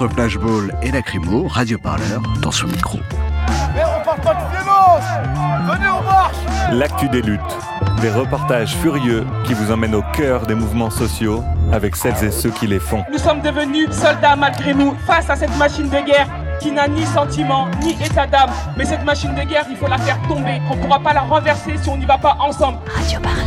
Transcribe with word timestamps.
Entre 0.00 0.14
Flashball 0.14 0.72
et 0.80 0.92
Lacrymo, 0.92 1.48
Radio 1.48 1.76
Parleur 1.76 2.22
dans 2.40 2.52
son 2.52 2.68
micro. 2.68 3.00
Mais 3.74 3.82
on 3.82 4.04
parle 4.04 4.20
pas 4.20 4.34
de 4.34 4.52
violence 4.52 5.02
Venez, 5.66 5.88
on 5.88 6.02
marche 6.04 6.36
L'actu 6.70 7.08
des 7.08 7.20
luttes. 7.20 7.40
Des 8.00 8.10
reportages 8.10 8.76
furieux 8.76 9.26
qui 9.42 9.54
vous 9.54 9.72
emmènent 9.72 9.96
au 9.96 10.04
cœur 10.14 10.46
des 10.46 10.54
mouvements 10.54 10.90
sociaux 10.90 11.42
avec 11.72 11.96
celles 11.96 12.22
et 12.22 12.30
ceux 12.30 12.50
qui 12.50 12.68
les 12.68 12.78
font. 12.78 13.04
Nous 13.10 13.18
sommes 13.18 13.40
devenus 13.40 13.90
soldats 13.90 14.36
malgré 14.36 14.72
nous 14.72 14.94
face 15.04 15.28
à 15.30 15.34
cette 15.34 15.56
machine 15.56 15.88
de 15.88 16.06
guerre 16.06 16.28
qui 16.60 16.70
n'a 16.70 16.86
ni 16.86 17.04
sentiment 17.04 17.66
ni 17.82 17.92
état 17.94 18.28
d'âme. 18.28 18.50
Mais 18.76 18.84
cette 18.84 19.04
machine 19.04 19.34
de 19.34 19.42
guerre, 19.42 19.66
il 19.68 19.76
faut 19.76 19.88
la 19.88 19.98
faire 19.98 20.20
tomber. 20.28 20.60
On 20.70 20.76
ne 20.76 20.80
pourra 20.80 21.00
pas 21.00 21.12
la 21.12 21.22
renverser 21.22 21.76
si 21.76 21.88
on 21.88 21.96
n'y 21.96 22.06
va 22.06 22.18
pas 22.18 22.36
ensemble. 22.38 22.78
Radio 22.94 23.18
Parleur, 23.20 23.37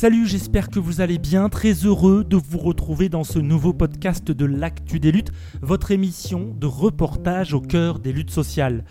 Salut, 0.00 0.26
j'espère 0.26 0.70
que 0.70 0.78
vous 0.78 1.02
allez 1.02 1.18
bien. 1.18 1.50
Très 1.50 1.72
heureux 1.84 2.24
de 2.24 2.38
vous 2.38 2.56
retrouver 2.56 3.10
dans 3.10 3.22
ce 3.22 3.38
nouveau 3.38 3.74
podcast 3.74 4.30
de 4.30 4.46
l'Actu 4.46 4.98
des 4.98 5.12
luttes, 5.12 5.30
votre 5.60 5.90
émission 5.90 6.56
de 6.58 6.66
reportage 6.66 7.52
au 7.52 7.60
cœur 7.60 7.98
des 7.98 8.10
luttes 8.10 8.30
sociales. 8.30 8.86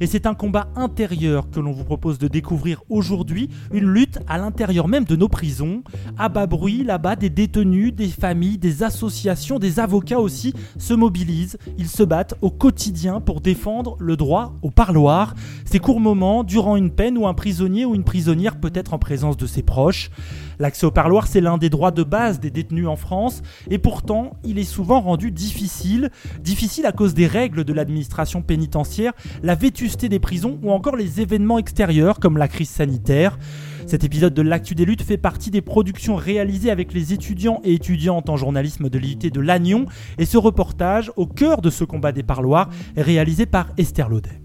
Et 0.00 0.06
c'est 0.06 0.24
un 0.24 0.32
combat 0.32 0.70
intérieur 0.74 1.50
que 1.50 1.60
l'on 1.60 1.72
vous 1.72 1.84
propose 1.84 2.18
de 2.18 2.28
découvrir 2.28 2.82
aujourd'hui, 2.88 3.50
une 3.74 3.84
lutte 3.84 4.20
à 4.26 4.38
l'intérieur 4.38 4.88
même 4.88 5.04
de 5.04 5.16
nos 5.16 5.28
prisons. 5.28 5.82
À 6.16 6.30
bas 6.30 6.46
bruit, 6.46 6.82
là-bas, 6.82 7.16
des 7.16 7.28
détenus, 7.28 7.94
des 7.94 8.08
familles, 8.08 8.56
des 8.56 8.82
associations, 8.82 9.58
des 9.58 9.80
avocats 9.80 10.18
aussi 10.18 10.54
se 10.78 10.94
mobilisent. 10.94 11.58
Ils 11.76 11.88
se 11.88 12.02
battent 12.02 12.36
au 12.40 12.50
quotidien 12.50 13.20
pour 13.20 13.42
défendre 13.42 13.98
le 14.00 14.16
droit 14.16 14.54
au 14.62 14.70
parloir. 14.70 15.34
Ces 15.66 15.78
courts 15.78 16.00
moments 16.00 16.42
durant 16.42 16.76
une 16.76 16.90
peine 16.90 17.18
où 17.18 17.26
un 17.26 17.34
prisonnier 17.34 17.84
ou 17.84 17.94
une 17.94 18.04
prisonnière 18.04 18.58
peut 18.58 18.72
être 18.74 18.94
en 18.94 18.98
présence 18.98 19.36
de 19.36 19.46
ses 19.46 19.62
proches. 19.62 20.10
L'accès 20.58 20.86
au 20.86 20.90
parloir, 20.90 21.26
c'est 21.26 21.40
l'un 21.40 21.58
des 21.58 21.70
droits 21.70 21.90
de 21.90 22.02
base 22.02 22.40
des 22.40 22.50
détenus 22.50 22.86
en 22.86 22.96
France, 22.96 23.42
et 23.70 23.78
pourtant, 23.78 24.36
il 24.44 24.58
est 24.58 24.64
souvent 24.64 25.00
rendu 25.00 25.30
difficile. 25.30 26.10
Difficile 26.40 26.86
à 26.86 26.92
cause 26.92 27.14
des 27.14 27.26
règles 27.26 27.64
de 27.64 27.72
l'administration 27.72 28.42
pénitentiaire, 28.42 29.12
la 29.42 29.54
vétusté 29.54 30.08
des 30.08 30.18
prisons 30.18 30.58
ou 30.62 30.72
encore 30.72 30.96
les 30.96 31.20
événements 31.20 31.58
extérieurs 31.58 32.20
comme 32.20 32.38
la 32.38 32.48
crise 32.48 32.70
sanitaire. 32.70 33.38
Cet 33.86 34.02
épisode 34.02 34.32
de 34.32 34.42
l'Actu 34.42 34.74
des 34.74 34.86
luttes 34.86 35.02
fait 35.02 35.18
partie 35.18 35.50
des 35.50 35.60
productions 35.60 36.16
réalisées 36.16 36.70
avec 36.70 36.94
les 36.94 37.12
étudiants 37.12 37.60
et 37.64 37.74
étudiantes 37.74 38.30
en 38.30 38.36
journalisme 38.36 38.88
de 38.88 38.98
l'IUT 38.98 39.30
de 39.30 39.40
Lannion, 39.40 39.86
et 40.18 40.24
ce 40.24 40.38
reportage, 40.38 41.12
au 41.16 41.26
cœur 41.26 41.60
de 41.60 41.70
ce 41.70 41.84
combat 41.84 42.12
des 42.12 42.22
parloirs, 42.22 42.70
est 42.96 43.02
réalisé 43.02 43.46
par 43.46 43.68
Esther 43.76 44.08
Laudet. 44.08 44.40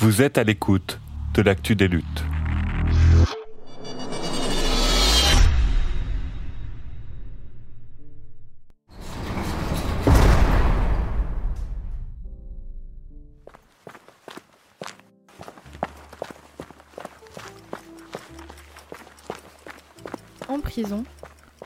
Vous 0.00 0.22
êtes 0.22 0.38
à 0.38 0.44
l'écoute 0.44 1.00
de 1.34 1.42
l'actu 1.42 1.74
des 1.76 1.88
luttes. 1.88 2.24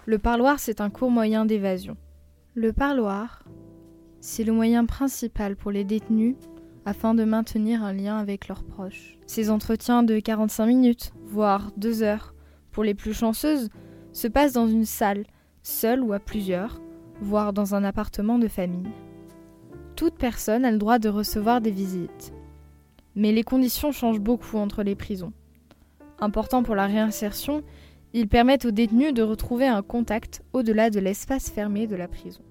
Le 0.07 0.19
parloir 0.19 0.59
c'est 0.59 0.81
un 0.81 0.91
court 0.91 1.11
moyen 1.11 1.45
d'évasion. 1.45 1.97
Le 2.55 2.73
parloir, 2.73 3.45
c'est 4.21 4.45
le 4.45 4.53
moyen 4.53 4.87
principal 4.87 5.57
pour 5.57 5.71
les 5.71 5.85
détenus 5.85 6.37
afin 6.85 7.15
de 7.15 7.25
maintenir 7.25 7.85
un 7.85 7.93
lien 7.93 8.19
avec 8.19 8.49
leurs 8.49 8.65
proches. 8.65 9.19
Ces 9.27 9.51
entretiens 9.51 10.03
de 10.03 10.19
45 10.19 10.67
minutes, 10.67 11.13
voire 11.25 11.73
2 11.77 12.03
heures, 12.03 12.35
pour 12.71 12.85
les 12.85 12.95
plus 12.95 13.13
chanceuses, 13.13 13.69
se 14.13 14.29
passent 14.29 14.55
dans 14.55 14.67
une 14.67 14.85
salle, 14.85 15.25
seule 15.63 16.03
ou 16.03 16.13
à 16.13 16.19
plusieurs, 16.19 16.81
voire 17.21 17.53
dans 17.53 17.75
un 17.75 17.85
appartement 17.85 18.39
de 18.39 18.49
famille. 18.49 18.91
Toute 19.95 20.17
personne 20.17 20.65
a 20.65 20.71
le 20.71 20.79
droit 20.79 20.99
de 20.99 21.09
recevoir 21.09 21.61
des 21.61 21.71
visites. 21.71 22.33
Mais 23.15 23.33
les 23.33 23.45
conditions 23.45 23.93
changent 23.93 24.21
beaucoup 24.21 24.57
entre 24.57 24.83
les 24.83 24.97
prisons. 24.97 25.33
Important 26.19 26.63
pour 26.63 26.75
la 26.75 26.87
réinsertion, 26.87 27.63
ils 28.15 28.29
permettent 28.29 28.67
aux 28.67 28.71
détenus 28.71 29.15
de 29.15 29.23
retrouver 29.23 29.67
un 29.67 29.83
contact 29.83 30.43
au-delà 30.53 30.91
de 30.91 31.01
l'espace 31.01 31.51
fermé 31.51 31.87
de 31.87 31.97
la 31.97 32.09
prison. 32.09 32.43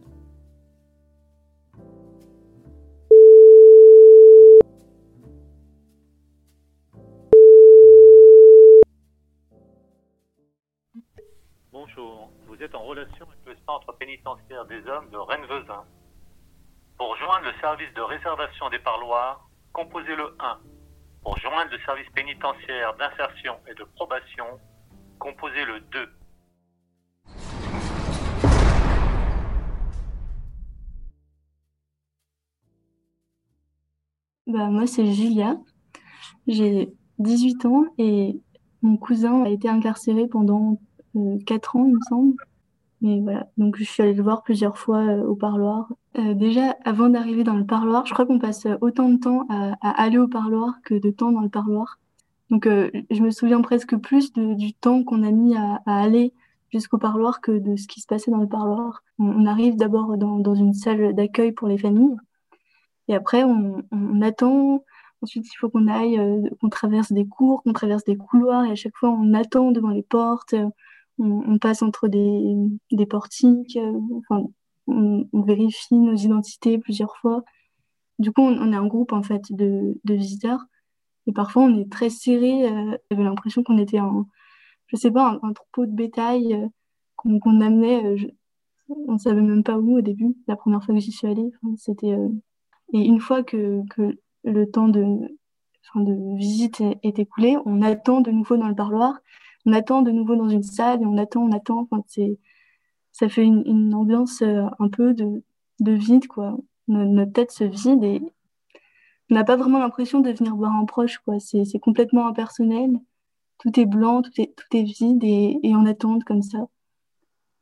Bonjour, 11.72 12.31
vous 12.47 12.61
êtes 12.61 12.75
en 12.75 12.83
relation 12.83 13.25
avec 13.25 13.39
le 13.45 13.55
centre 13.66 13.93
pénitentiaire 13.93 14.66
des 14.66 14.85
hommes 14.88 15.09
de 15.09 15.17
Rennes-Vezin. 15.17 15.83
Pour 16.97 17.16
joindre 17.17 17.45
le 17.45 17.59
service 17.59 17.93
de 17.95 18.01
réservation 18.01 18.69
des 18.69 18.79
parloirs, 18.79 19.47
composez 19.73 20.16
le 20.16 20.35
1. 20.39 20.59
Pour 21.23 21.38
joindre 21.39 21.72
le 21.72 21.79
service 21.79 22.09
pénitentiaire 22.13 22.95
d'insertion 22.97 23.57
et 23.67 23.73
de 23.73 23.83
probation, 23.95 24.59
composez 25.22 25.66
le 25.66 25.80
2. 25.92 26.09
Bah, 34.48 34.70
moi, 34.70 34.88
c'est 34.88 35.06
Julia. 35.14 35.58
J'ai 36.48 36.92
18 37.20 37.66
ans 37.66 37.84
et 38.00 38.40
mon 38.82 38.98
cousin 38.98 39.44
a 39.44 39.50
été 39.50 39.70
incarcéré 39.70 40.28
pendant 40.28 40.82
euh, 41.16 41.38
4 41.46 41.76
ans, 41.76 41.86
il 41.86 41.94
me 41.94 42.00
semble. 42.09 42.36
Mais 43.02 43.20
voilà, 43.22 43.48
donc 43.58 43.78
je 43.78 43.84
suis 43.84 44.02
allée 44.03 44.14
le 44.14 44.24
voir 44.24 44.44
plusieurs 44.44 44.78
fois 44.78 45.00
euh, 45.00 45.24
au 45.24 45.36
parloir. 45.36 45.88
Euh, 46.18 46.34
déjà, 46.34 46.76
avant 46.84 47.09
d'arriver 47.09 47.44
dans 47.44 47.56
le 47.56 47.66
parloir, 47.66 48.06
je 48.06 48.14
crois 48.14 48.26
qu'on 48.26 48.40
passe 48.40 48.68
autant 48.82 49.09
de 49.09 49.18
temps 49.18 49.46
à, 49.50 49.74
à 49.82 50.02
aller 50.02 50.18
au 50.18 50.28
parloir 50.28 50.82
que 50.84 50.96
de 50.96 51.12
temps 51.12 51.32
dans 51.32 51.42
le 51.42 51.50
parloir. 51.50 52.00
Donc, 52.51 52.67
euh, 52.67 52.91
je 53.09 53.22
me 53.22 53.31
souviens 53.31 53.62
presque 53.62 53.95
plus 53.95 54.34
du 54.34 54.73
temps 54.73 55.03
qu'on 55.03 55.23
a 55.23 55.31
mis 55.31 55.56
à, 55.56 55.81
aller 55.85 56.34
jusqu'au 56.69 56.97
parloir 56.97 57.39
que 57.39 57.53
de 57.53 57.78
ce 57.78 57.88
qui 57.88 58.01
se 58.01 58.07
passait 58.07 58.29
dans 58.29 58.41
le 58.41 58.47
parloir. 58.47 59.03
On, 59.19 59.45
arrive 59.45 59.78
d'abord 59.78 60.17
dans, 60.17 60.53
une 60.53 60.73
salle 60.73 61.16
d'accueil 61.16 61.53
pour 61.53 61.69
les 61.69 61.78
familles. 61.78 62.17
Et 63.07 63.16
après, 63.16 63.44
on, 63.45 64.22
attend. 64.22 64.84
Ensuite, 65.22 65.45
il 65.47 65.56
faut 65.57 65.69
qu'on 65.69 65.88
aille, 65.88 66.17
euh, 66.19 66.41
qu'on 66.59 66.69
traverse 66.69 67.13
des 67.13 67.25
cours, 67.25 67.63
qu'on 67.63 67.73
traverse 67.73 68.03
des 68.03 68.17
couloirs. 68.17 68.66
Et 68.66 68.72
à 68.72 68.75
chaque 68.75 68.97
fois, 68.97 69.09
on 69.09 69.34
attend 69.34 69.72
devant 69.72 69.90
les 69.90 70.03
portes. 70.03 70.56
On, 71.19 71.57
passe 71.57 71.81
entre 71.84 72.09
des, 72.09 73.06
portiques. 73.09 73.78
euh, 73.78 74.00
Enfin, 74.17 74.44
on, 74.88 75.41
vérifie 75.44 75.95
nos 75.95 76.16
identités 76.16 76.79
plusieurs 76.79 77.16
fois. 77.17 77.44
Du 78.19 78.34
coup, 78.34 78.41
on, 78.41 78.73
est 78.73 78.75
un 78.75 78.88
groupe, 78.88 79.13
en 79.13 79.23
fait, 79.23 79.53
de 79.53 79.95
visiteurs. 80.06 80.66
Et 81.28 81.34
parfois, 81.34 81.64
on 81.64 81.78
est 81.78 81.92
très 81.92 82.09
serré. 82.09 82.68
euh, 82.68 82.98
J'avais 83.09 83.24
l'impression 83.24 83.64
qu'on 83.64 83.78
était 83.78 84.00
en, 84.00 84.28
je 84.88 84.96
sais 84.96 85.12
pas, 85.12 85.40
un, 85.42 85.54
troupeau 85.54 85.86
de 85.86 85.92
bétail 85.92 86.54
euh, 86.54 86.68
qu'on 87.16 87.62
amenait. 87.62 88.06
euh, 88.06 88.18
on 89.08 89.18
savait 89.18 89.42
même 89.42 89.64
pas 89.64 89.78
où 89.78 89.98
au 89.98 90.02
début, 90.02 90.36
la 90.48 90.56
première 90.56 90.84
fois 90.84 90.94
que 90.94 91.00
j'y 91.00 91.12
suis 91.12 91.28
allée. 91.28 91.50
C'était, 91.78 92.18
Et 92.94 93.00
une 93.00 93.22
fois 93.22 93.44
que, 93.44 93.82
le 94.44 94.66
temps 94.72 94.90
de, 94.90 95.29
visite 96.35 96.82
est, 96.82 97.20
écoulé, 97.20 97.58
on 97.66 97.82
attend 97.82 98.22
de 98.22 98.32
nouveau 98.32 98.58
dans 98.58 98.67
le 98.67 98.76
parloir, 98.76 99.20
on 99.66 99.72
attend 99.74 100.02
de 100.02 100.12
nouveau 100.12 100.35
dans 100.35 100.50
une 100.50 100.64
salle, 100.64 101.02
et 101.02 101.06
on 101.06 101.17
attend, 101.17 101.44
on 101.44 101.52
attend. 101.53 101.88
Enfin, 101.90 102.03
ça 103.14 103.29
fait 103.29 103.46
une, 103.46 103.94
ambiance 103.94 104.41
un 104.41 104.90
peu 104.90 105.14
de, 105.14 105.41
de 105.79 105.91
vide, 105.94 106.28
quoi. 106.28 106.58
No- 106.90 107.06
Notre 107.06 107.32
tête 107.32 107.52
se 107.52 107.64
vide 107.64 108.03
et 108.03 108.22
on 109.31 109.35
n'a 109.35 109.43
pas 109.45 109.55
vraiment 109.55 109.79
l'impression 109.79 110.19
de 110.19 110.31
venir 110.31 110.55
voir 110.55 110.73
un 110.73 110.85
proche, 110.85 111.19
quoi. 111.19 111.39
C'est, 111.39 111.66
c'est 111.66 111.79
complètement 111.79 112.28
impersonnel. 112.28 112.99
Tout 113.59 113.79
est 113.79 113.85
blanc, 113.85 114.22
tout 114.22 114.31
est, 114.37 114.53
tout 114.55 114.78
est 114.78 114.83
vide 114.83 115.23
et, 115.23 115.57
et 115.63 115.75
on 115.75 115.85
attend 115.85 116.19
comme 116.19 116.41
ça. 116.41 116.67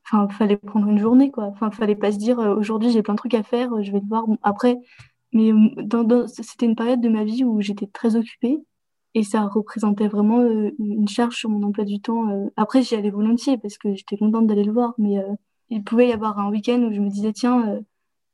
Enfin, 0.05 0.27
fallait 0.29 0.57
prendre 0.57 0.87
une 0.87 0.97
journée, 0.97 1.29
quoi. 1.31 1.45
Enfin, 1.45 1.69
fallait 1.71 1.95
pas 1.95 2.11
se 2.11 2.17
dire 2.17 2.39
euh, 2.39 2.55
aujourd'hui 2.55 2.89
j'ai 2.91 3.03
plein 3.03 3.13
de 3.13 3.19
trucs 3.19 3.35
à 3.35 3.43
faire, 3.43 3.73
euh, 3.73 3.83
je 3.83 3.91
vais 3.91 3.99
le 3.99 4.07
voir. 4.07 4.25
Après, 4.41 4.77
mais 5.33 5.51
euh, 5.53 6.27
c'était 6.27 6.65
une 6.65 6.75
période 6.75 7.01
de 7.01 7.09
ma 7.09 7.23
vie 7.23 7.43
où 7.43 7.61
j'étais 7.61 7.87
très 7.87 8.15
occupée 8.15 8.57
et 9.13 9.23
ça 9.23 9.43
représentait 9.47 10.07
vraiment 10.07 10.43
une 10.43 11.07
charge 11.07 11.35
sur 11.35 11.49
mon 11.49 11.63
emploi 11.63 11.85
du 11.85 11.99
temps. 11.99 12.25
Après, 12.57 12.83
j'y 12.83 12.95
allais 12.95 13.09
volontiers 13.09 13.57
parce 13.57 13.77
que 13.77 13.93
j'étais 13.95 14.17
contente 14.17 14.47
d'aller 14.47 14.63
le 14.63 14.71
voir, 14.71 14.93
mais 14.99 15.17
il 15.69 15.83
pouvait 15.83 16.09
y 16.09 16.13
avoir 16.13 16.39
un 16.39 16.49
week-end 16.51 16.79
où 16.83 16.93
je 16.93 16.99
me 17.01 17.09
disais 17.09 17.33
tiens, 17.33 17.79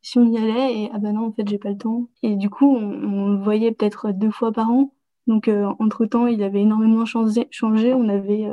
si 0.06 0.20
on 0.20 0.32
y 0.32 0.38
allait 0.38 0.84
et 0.84 0.90
ah 0.94 1.00
ben 1.00 1.14
non, 1.14 1.28
en 1.28 1.32
fait, 1.32 1.48
j'ai 1.48 1.58
pas 1.58 1.72
le 1.72 1.78
temps. 1.78 2.10
Et 2.24 2.36
du 2.36 2.50
coup, 2.50 2.76
on, 2.76 3.30
le 3.30 3.38
voyait 3.38 3.72
peut-être 3.72 4.12
deux 4.12 4.32
fois 4.32 4.52
par 4.52 4.70
an. 4.70 4.92
Donc, 5.28 5.50
entre-temps, 5.80 6.28
il 6.28 6.44
avait 6.44 6.62
énormément 6.62 7.06
changé. 7.06 7.48
changé. 7.52 7.94
On 7.94 8.08
avait, 8.10 8.48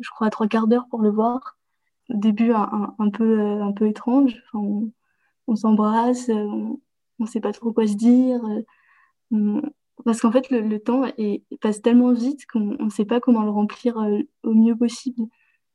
je 0.00 0.10
crois, 0.10 0.30
trois 0.30 0.48
quarts 0.48 0.66
d'heure 0.66 0.88
pour 0.90 1.00
le 1.02 1.10
voir. 1.10 1.58
Au 2.10 2.16
début, 2.16 2.52
un, 2.52 3.10
peu, 3.12 3.40
un 3.62 3.72
peu 3.72 3.86
étrange. 3.86 4.42
on, 4.52 4.90
on 5.46 5.56
s'embrasse, 5.56 6.28
on 6.28 6.78
ne 7.20 7.26
sait 7.26 7.40
pas 7.40 7.52
trop 7.52 7.72
quoi 7.72 7.86
se 7.86 7.94
dire. 7.94 8.40
Parce 10.04 10.20
qu'en 10.20 10.32
fait, 10.32 10.50
le, 10.50 10.78
temps 10.78 11.02
passe 11.60 11.82
tellement 11.82 12.12
vite 12.12 12.46
qu'on 12.46 12.76
ne 12.78 12.90
sait 12.90 13.04
pas 13.04 13.20
comment 13.20 13.42
le 13.42 13.50
remplir 13.50 13.98
euh, 13.98 14.20
au 14.44 14.54
mieux 14.54 14.76
possible. 14.76 15.22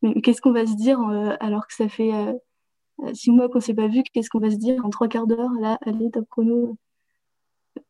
Mais 0.01 0.19
qu'est-ce 0.21 0.41
qu'on 0.41 0.51
va 0.51 0.65
se 0.65 0.75
dire 0.75 0.99
euh, 1.01 1.35
alors 1.39 1.67
que 1.67 1.73
ça 1.73 1.87
fait 1.87 2.13
euh, 2.13 2.33
six 3.13 3.31
mois 3.31 3.49
qu'on 3.49 3.59
s'est 3.59 3.73
pas 3.73 3.87
vu 3.87 4.03
Qu'est-ce 4.03 4.29
qu'on 4.29 4.39
va 4.39 4.51
se 4.51 4.57
dire 4.57 4.85
en 4.85 4.89
trois 4.89 5.07
quarts 5.07 5.27
d'heure 5.27 5.51
Là, 5.59 5.77
allez, 5.85 6.11
top 6.11 6.27
chrono. 6.29 6.77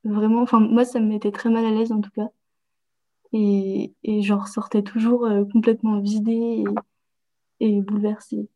Vraiment, 0.03 0.41
enfin, 0.41 0.59
moi, 0.59 0.85
ça 0.85 0.99
me 0.99 1.07
mettait 1.07 1.31
très 1.31 1.49
mal 1.49 1.65
à 1.65 1.71
l'aise 1.71 1.91
en 1.91 2.01
tout 2.01 2.11
cas. 2.11 2.29
Et, 3.33 3.93
et 4.03 4.21
j'en 4.21 4.39
ressortais 4.39 4.81
toujours 4.83 5.27
complètement 5.51 5.99
vidée 5.99 6.63
et, 7.59 7.67
et 7.67 7.81
bouleversée. 7.81 8.49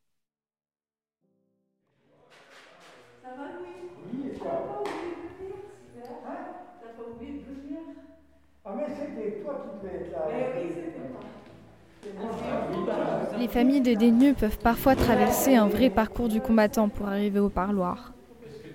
Les 13.40 13.48
familles 13.48 13.80
de 13.80 13.94
détenus 13.94 14.36
peuvent 14.38 14.60
parfois 14.60 14.96
traverser 14.96 15.56
un 15.56 15.68
vrai 15.68 15.90
parcours 15.90 16.28
du 16.28 16.42
combattant 16.42 16.90
pour 16.90 17.08
arriver 17.08 17.40
au 17.40 17.48
parloir. 17.48 18.12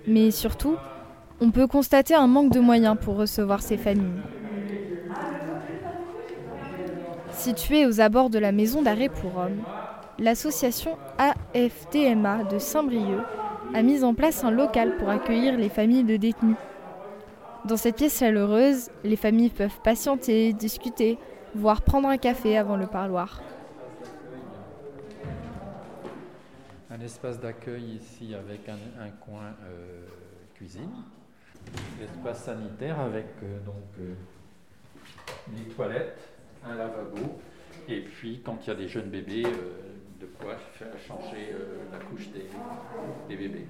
Mais 0.07 0.31
surtout, 0.31 0.77
on 1.43 1.51
peut 1.51 1.67
constater 1.67 2.15
un 2.15 2.27
manque 2.27 2.51
de 2.51 2.61
moyens 2.61 2.97
pour 2.99 3.17
recevoir 3.17 3.61
ces 3.61 3.77
familles. 3.77 4.23
Située 7.33 7.85
aux 7.85 8.01
abords 8.01 8.31
de 8.31 8.39
la 8.39 8.53
maison 8.53 8.81
d'arrêt 8.81 9.11
pour 9.11 9.37
hommes, 9.37 9.63
l'association 10.19 10.97
AFDMA 11.19 12.45
de 12.45 12.59
Saint-Brieuc 12.59 13.21
a 13.75 13.83
mis 13.83 14.03
en 14.03 14.15
place 14.15 14.45
un 14.45 14.51
local 14.51 14.97
pour 14.97 15.11
accueillir 15.11 15.59
les 15.59 15.69
familles 15.69 16.05
de 16.05 16.17
détenus. 16.17 16.57
Dans 17.67 17.77
cette 17.77 17.97
pièce 17.97 18.19
chaleureuse, 18.19 18.89
les 19.05 19.17
familles 19.17 19.51
peuvent 19.51 19.81
patienter, 19.83 20.55
discuter, 20.55 21.19
voire 21.55 21.83
prendre 21.83 22.09
un 22.09 22.17
café 22.17 22.57
avant 22.57 22.77
le 22.77 22.87
parloir. 22.87 23.43
Un 26.95 27.01
espace 27.01 27.41
d'accueil 27.41 27.97
ici 27.97 28.35
avec 28.35 28.69
un, 28.69 29.11
coin 29.27 29.57
euh, 29.65 30.07
cuisine, 30.55 30.93
l'espace 31.99 32.45
sanitaire 32.45 33.01
avec 33.01 33.27
euh, 33.43 33.59
donc 33.67 33.75
euh, 33.99 35.75
toilettes, 35.75 36.29
un 36.65 36.77
lavabo, 36.77 37.41
et 37.89 38.03
puis 38.03 38.43
quand 38.45 38.59
il 38.63 38.69
y 38.69 38.71
a 38.71 38.77
des 38.77 38.87
jeunes 38.87 39.11
bébés, 39.11 39.43
de 39.43 40.27
quoi 40.39 40.55
changer 41.05 41.53
la 41.91 41.99
couche 41.99 42.29
des, 42.31 43.37
bébés. 43.37 43.67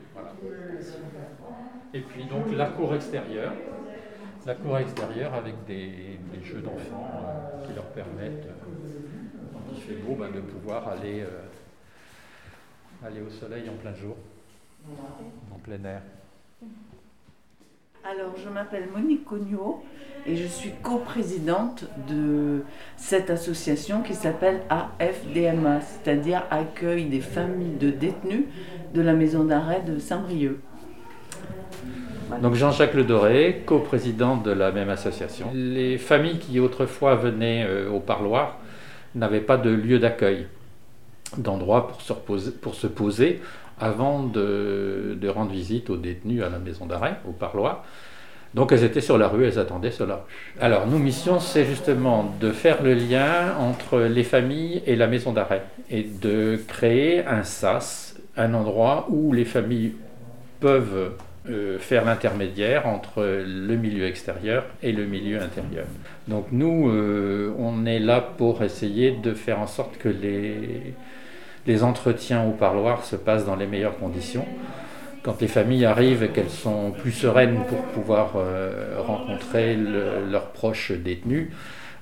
Et 1.94 2.00
puis 2.00 2.24
donc 2.26 2.52
la 2.52 2.66
cour 2.66 2.94
extérieure, 2.94 3.54
la 4.46 4.54
cour 4.54 4.78
extérieure 4.78 5.32
avec 5.34 5.54
des, 5.66 6.18
jeux 6.42 6.60
d'enfants 6.60 7.24
euh, 7.24 7.66
qui 7.66 7.72
leur 7.72 7.86
permettent, 7.86 8.46
euh, 8.46 9.50
quand 9.52 9.60
il 9.74 9.80
fait 9.80 9.94
beau, 9.94 10.14
ben, 10.14 10.30
de 10.30 10.40
pouvoir 10.40 10.86
aller, 10.88 11.22
euh, 11.22 11.40
aller 13.06 13.20
au 13.20 13.30
soleil 13.30 13.64
en 13.68 13.74
plein 13.74 13.94
jour, 13.94 14.16
en 15.52 15.58
plein 15.58 15.82
air. 15.84 16.00
Alors, 18.04 18.34
je 18.42 18.48
m'appelle 18.48 18.88
Monique 18.94 19.24
Cognot 19.24 19.82
et 20.26 20.36
je 20.36 20.46
suis 20.46 20.72
coprésidente 20.82 21.84
de 22.08 22.62
cette 22.96 23.30
association 23.30 24.02
qui 24.02 24.14
s'appelle 24.14 24.60
AFDMA, 24.70 25.80
c'est-à-dire 25.80 26.44
Accueil 26.50 27.06
des 27.06 27.20
familles 27.20 27.76
de 27.78 27.90
détenus 27.90 28.44
de 28.94 29.00
la 29.00 29.12
maison 29.12 29.44
d'arrêt 29.44 29.82
de 29.82 29.98
Saint-Brieuc. 29.98 30.58
Donc 32.40 32.54
Jean-Jacques 32.54 32.94
Le 32.94 33.04
Doré, 33.04 33.62
coprésident 33.66 34.36
de 34.36 34.50
la 34.50 34.72
même 34.72 34.88
association. 34.88 35.50
Les 35.54 35.98
familles 35.98 36.38
qui 36.38 36.58
autrefois 36.58 37.16
venaient 37.16 37.64
euh, 37.66 37.90
au 37.90 38.00
parloir 38.00 38.58
n'avaient 39.14 39.40
pas 39.40 39.56
de 39.56 39.70
lieu 39.70 39.98
d'accueil, 39.98 40.46
d'endroit 41.38 41.88
pour, 41.88 42.74
se 42.74 42.86
poser 42.86 43.40
avant 43.80 44.22
de, 44.22 45.28
rendre 45.28 45.50
visite 45.50 45.90
aux 45.90 45.96
détenus 45.96 46.42
à 46.42 46.48
la 46.48 46.58
maison 46.58 46.86
d'arrêt, 46.86 47.16
au 47.28 47.32
parloir. 47.32 47.84
Donc 48.54 48.70
elles 48.70 48.84
étaient 48.84 49.00
sur 49.00 49.18
la 49.18 49.26
rue, 49.26 49.44
elles 49.46 49.58
attendaient 49.58 49.90
sur 49.90 50.06
la 50.06 50.16
rue. 50.16 50.20
Alors 50.60 50.86
nos 50.86 50.98
missions, 50.98 51.40
c'est 51.40 51.64
justement 51.64 52.32
de 52.40 52.52
faire 52.52 52.82
le 52.82 52.94
lien 52.94 53.56
entre 53.58 53.98
les 53.98 54.22
familles 54.22 54.82
et 54.86 54.94
la 54.94 55.08
maison 55.08 55.32
d'arrêt 55.32 55.64
et 55.90 56.04
de 56.04 56.60
créer 56.68 57.26
un 57.26 57.42
SAS, 57.42 58.16
un 58.36 58.54
endroit 58.54 59.06
où 59.10 59.32
les 59.32 59.44
familles 59.44 59.94
peuvent 60.60 61.14
euh, 61.50 61.78
faire 61.78 62.06
l'intermédiaire 62.06 62.86
entre 62.86 63.22
le 63.22 63.76
milieu 63.76 64.06
extérieur 64.06 64.64
et 64.82 64.92
le 64.92 65.04
milieu 65.04 65.42
intérieur. 65.42 65.84
Donc 66.26 66.46
nous, 66.52 66.88
euh, 66.88 67.52
on 67.58 67.84
est 67.84 67.98
là 67.98 68.22
pour 68.22 68.62
essayer 68.62 69.10
de 69.10 69.34
faire 69.34 69.58
en 69.58 69.66
sorte 69.66 69.98
que 69.98 70.08
les, 70.08 70.94
les 71.66 71.82
entretiens 71.82 72.44
au 72.44 72.52
parloir 72.52 73.04
se 73.04 73.16
passent 73.16 73.46
dans 73.46 73.56
les 73.56 73.66
meilleures 73.66 73.98
conditions. 73.98 74.46
Quand 75.22 75.40
les 75.40 75.48
familles 75.48 75.86
arrivent 75.86 76.22
et 76.22 76.28
qu'elles 76.28 76.50
sont 76.50 76.90
plus 76.90 77.12
sereines 77.12 77.64
pour 77.68 77.80
pouvoir 77.82 78.32
euh, 78.36 79.00
rencontrer 79.00 79.76
leurs 79.76 80.50
proches 80.50 80.92
détenus, 80.92 81.48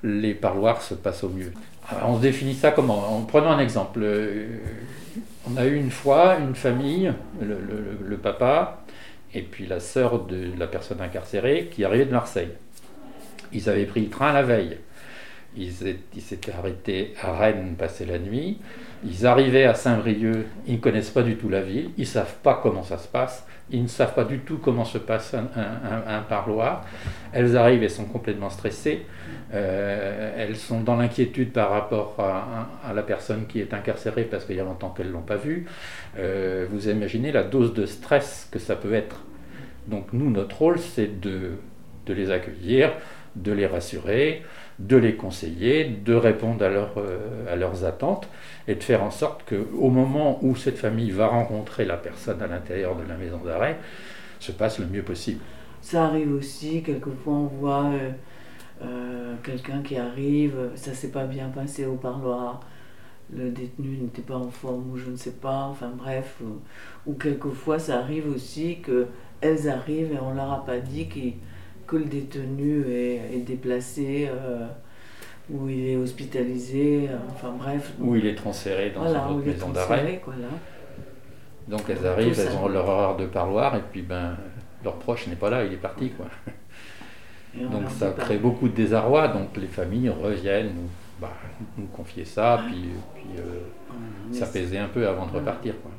les 0.02 0.34
parloirs 0.34 0.82
se 0.82 0.94
passent 0.94 1.22
au 1.22 1.28
mieux. 1.28 1.52
on 2.04 2.16
se 2.16 2.22
définit 2.22 2.54
ça 2.54 2.72
comment? 2.72 3.16
En 3.16 3.22
prenant 3.22 3.52
un 3.52 3.60
exemple. 3.60 4.04
on 5.48 5.56
a 5.56 5.66
eu 5.66 5.76
une 5.76 5.92
fois 5.92 6.36
une 6.40 6.56
famille, 6.56 7.12
le 7.40 8.16
papa, 8.16 8.82
et 9.34 9.42
puis 9.42 9.66
la 9.66 9.80
sœur 9.80 10.24
de 10.24 10.48
la 10.58 10.66
personne 10.66 11.00
incarcérée 11.00 11.70
qui 11.72 11.84
arrivait 11.84 12.04
de 12.04 12.12
Marseille. 12.12 12.50
Ils 13.52 13.68
avaient 13.68 13.84
pris 13.84 14.00
le 14.00 14.08
train 14.08 14.32
la 14.32 14.42
veille. 14.42 14.78
Ils 15.56 15.72
s'étaient 15.72 16.52
arrêtés 16.52 17.14
à 17.20 17.36
Rennes 17.36 17.74
passer 17.78 18.06
la 18.06 18.18
nuit. 18.18 18.58
Ils 19.04 19.26
arrivaient 19.26 19.64
à 19.64 19.74
Saint-Brieuc, 19.74 20.46
ils 20.66 20.74
ne 20.74 20.80
connaissent 20.80 21.10
pas 21.10 21.22
du 21.22 21.36
tout 21.36 21.48
la 21.48 21.62
ville, 21.62 21.90
ils 21.96 22.02
ne 22.02 22.06
savent 22.06 22.36
pas 22.42 22.60
comment 22.62 22.84
ça 22.84 22.98
se 22.98 23.08
passe, 23.08 23.44
ils 23.70 23.82
ne 23.82 23.88
savent 23.88 24.14
pas 24.14 24.24
du 24.24 24.40
tout 24.40 24.58
comment 24.58 24.84
se 24.84 24.98
passe 24.98 25.34
un, 25.34 26.20
parloir. 26.28 26.84
Elles 27.32 27.56
arrivent, 27.56 27.82
elles 27.82 27.90
sont 27.90 28.04
complètement 28.04 28.50
stressées, 28.50 29.02
euh, 29.54 30.32
elles 30.36 30.56
sont 30.56 30.82
dans 30.82 30.96
l'inquiétude 30.96 31.52
par 31.52 31.70
rapport 31.70 32.16
à, 32.18 32.92
la 32.92 33.02
personne 33.02 33.46
qui 33.46 33.60
est 33.60 33.74
incarcérée 33.74 34.24
parce 34.24 34.44
qu'il 34.44 34.56
y 34.56 34.60
a 34.60 34.64
longtemps 34.64 34.90
qu'elles 34.90 35.08
ne 35.08 35.12
l'ont 35.12 35.22
pas 35.22 35.36
vue. 35.36 35.66
Euh, 36.18 36.66
vous 36.70 36.88
imaginez 36.88 37.32
la 37.32 37.42
dose 37.42 37.74
de 37.74 37.86
stress 37.86 38.48
que 38.52 38.58
ça 38.58 38.76
peut 38.76 38.94
être. 38.94 39.22
Donc 39.88 40.12
nous, 40.12 40.30
notre 40.30 40.58
rôle, 40.58 40.78
c'est 40.78 41.20
de, 41.20 41.52
de 42.06 42.14
les 42.14 42.30
accueillir, 42.30 42.92
de 43.36 43.52
les 43.52 43.66
rassurer, 43.66 44.42
de 44.78 44.96
les 44.96 45.14
conseiller, 45.14 45.84
de 45.84 46.14
répondre 46.14 46.64
à, 46.64 46.68
euh, 46.68 47.52
à 47.52 47.56
leurs 47.56 47.84
attentes 47.84 48.28
et 48.68 48.74
de 48.74 48.82
faire 48.82 49.02
en 49.02 49.10
sorte 49.10 49.42
qu'au 49.48 49.90
moment 49.90 50.38
où 50.42 50.56
cette 50.56 50.78
famille 50.78 51.10
va 51.10 51.28
rencontrer 51.28 51.84
la 51.84 51.96
personne 51.96 52.42
à 52.42 52.46
l'intérieur 52.46 52.96
de 52.96 53.08
la 53.08 53.16
maison 53.16 53.38
d'arrêt, 53.38 53.78
se 54.40 54.52
passe 54.52 54.78
le 54.78 54.86
mieux 54.86 55.02
possible. 55.02 55.40
Ça 55.80 56.04
arrive 56.04 56.32
aussi, 56.32 56.82
quelquefois 56.82 57.34
on 57.34 57.46
voit 57.46 57.84
euh, 57.86 58.10
euh, 58.82 59.34
quelqu'un 59.42 59.82
qui 59.82 59.96
arrive, 59.96 60.70
ça 60.74 60.94
s'est 60.94 61.10
pas 61.10 61.24
bien 61.24 61.48
passé 61.48 61.86
au 61.86 61.94
parloir, 61.94 62.60
le 63.34 63.50
détenu 63.50 63.96
n'était 63.96 64.22
pas 64.22 64.36
en 64.36 64.50
forme 64.50 64.92
ou 64.92 64.96
je 64.96 65.10
ne 65.10 65.16
sais 65.16 65.32
pas, 65.32 65.64
enfin 65.64 65.90
bref, 65.96 66.40
ou, 67.06 67.14
quelquefois 67.14 67.78
ça 67.78 67.98
arrive 67.98 68.28
aussi 68.28 68.78
qu'elles 68.82 69.68
arrivent 69.68 70.12
et 70.12 70.18
on 70.20 70.34
leur 70.34 70.52
a 70.52 70.64
pas 70.64 70.78
dit 70.78 71.08
que 71.86 71.96
le 71.96 72.04
détenu 72.04 72.84
est, 72.90 73.44
déplacé. 73.46 74.28
Euh, 74.30 74.66
où 75.50 75.68
il 75.68 75.88
est 75.88 75.96
hospitalisé, 75.96 77.08
euh, 77.10 77.16
enfin 77.30 77.52
bref. 77.58 77.92
Où 78.00 78.16
il 78.16 78.26
est 78.26 78.34
transféré 78.34 78.90
dans 78.90 79.06
une 79.06 79.36
autre 79.36 79.46
maison 79.46 79.68
d'arrêt. 79.70 80.22
Donc 81.68 81.82
elles 81.88 82.06
arrivent, 82.06 82.38
elles 82.38 82.56
ont 82.56 82.68
leur 82.68 82.88
horaire 82.88 83.16
de 83.16 83.26
parloir, 83.26 83.76
et 83.76 83.82
puis 83.90 84.02
ben 84.02 84.36
leur 84.82 84.94
proche 84.94 85.26
n'est 85.28 85.36
pas 85.36 85.50
là, 85.50 85.64
il 85.64 85.72
est 85.72 85.76
parti. 85.76 86.10
quoi. 86.10 86.26
Donc 87.54 87.88
ça 87.90 88.10
crée 88.10 88.38
beaucoup 88.38 88.68
de 88.68 88.74
désarroi, 88.74 89.28
donc 89.28 89.56
les 89.56 89.66
familles 89.66 90.08
reviennent 90.08 90.74
nous, 90.74 90.90
bah, 91.20 91.32
nous 91.76 91.86
confier 91.86 92.24
ça, 92.24 92.62
puis, 92.66 92.88
puis 93.14 93.26
euh, 93.38 94.32
s'apaiser 94.32 94.78
un 94.78 94.88
peu 94.88 95.06
avant 95.06 95.26
de 95.26 95.32
repartir. 95.32 95.74
Quoi. 95.82 95.91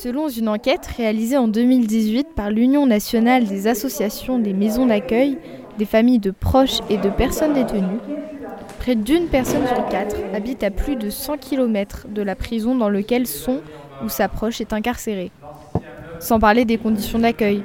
Selon 0.00 0.28
une 0.28 0.48
enquête 0.48 0.86
réalisée 0.96 1.36
en 1.36 1.48
2018 1.48 2.28
par 2.36 2.52
l'Union 2.52 2.86
nationale 2.86 3.46
des 3.46 3.66
associations 3.66 4.38
des 4.38 4.52
maisons 4.52 4.86
d'accueil, 4.86 5.38
des 5.76 5.86
familles 5.86 6.20
de 6.20 6.30
proches 6.30 6.78
et 6.88 6.98
de 6.98 7.10
personnes 7.10 7.54
détenues, 7.54 7.98
près 8.78 8.94
d'une 8.94 9.26
personne 9.26 9.66
sur 9.66 9.84
quatre 9.88 10.14
habite 10.32 10.62
à 10.62 10.70
plus 10.70 10.94
de 10.94 11.10
100 11.10 11.38
km 11.38 12.06
de 12.14 12.22
la 12.22 12.36
prison 12.36 12.76
dans 12.76 12.88
laquelle 12.88 13.26
son 13.26 13.58
ou 14.04 14.08
sa 14.08 14.28
proche 14.28 14.60
est 14.60 14.72
incarcéré. 14.72 15.32
Sans 16.20 16.38
parler 16.38 16.64
des 16.64 16.78
conditions 16.78 17.18
d'accueil. 17.18 17.64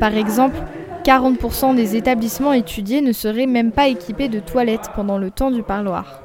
Par 0.00 0.14
exemple, 0.14 0.58
40% 1.04 1.74
des 1.74 1.96
établissements 1.96 2.52
étudiés 2.52 3.00
ne 3.00 3.12
seraient 3.12 3.46
même 3.46 3.72
pas 3.72 3.88
équipés 3.88 4.28
de 4.28 4.40
toilettes 4.40 4.90
pendant 4.94 5.16
le 5.16 5.30
temps 5.30 5.50
du 5.50 5.62
parloir. 5.62 6.20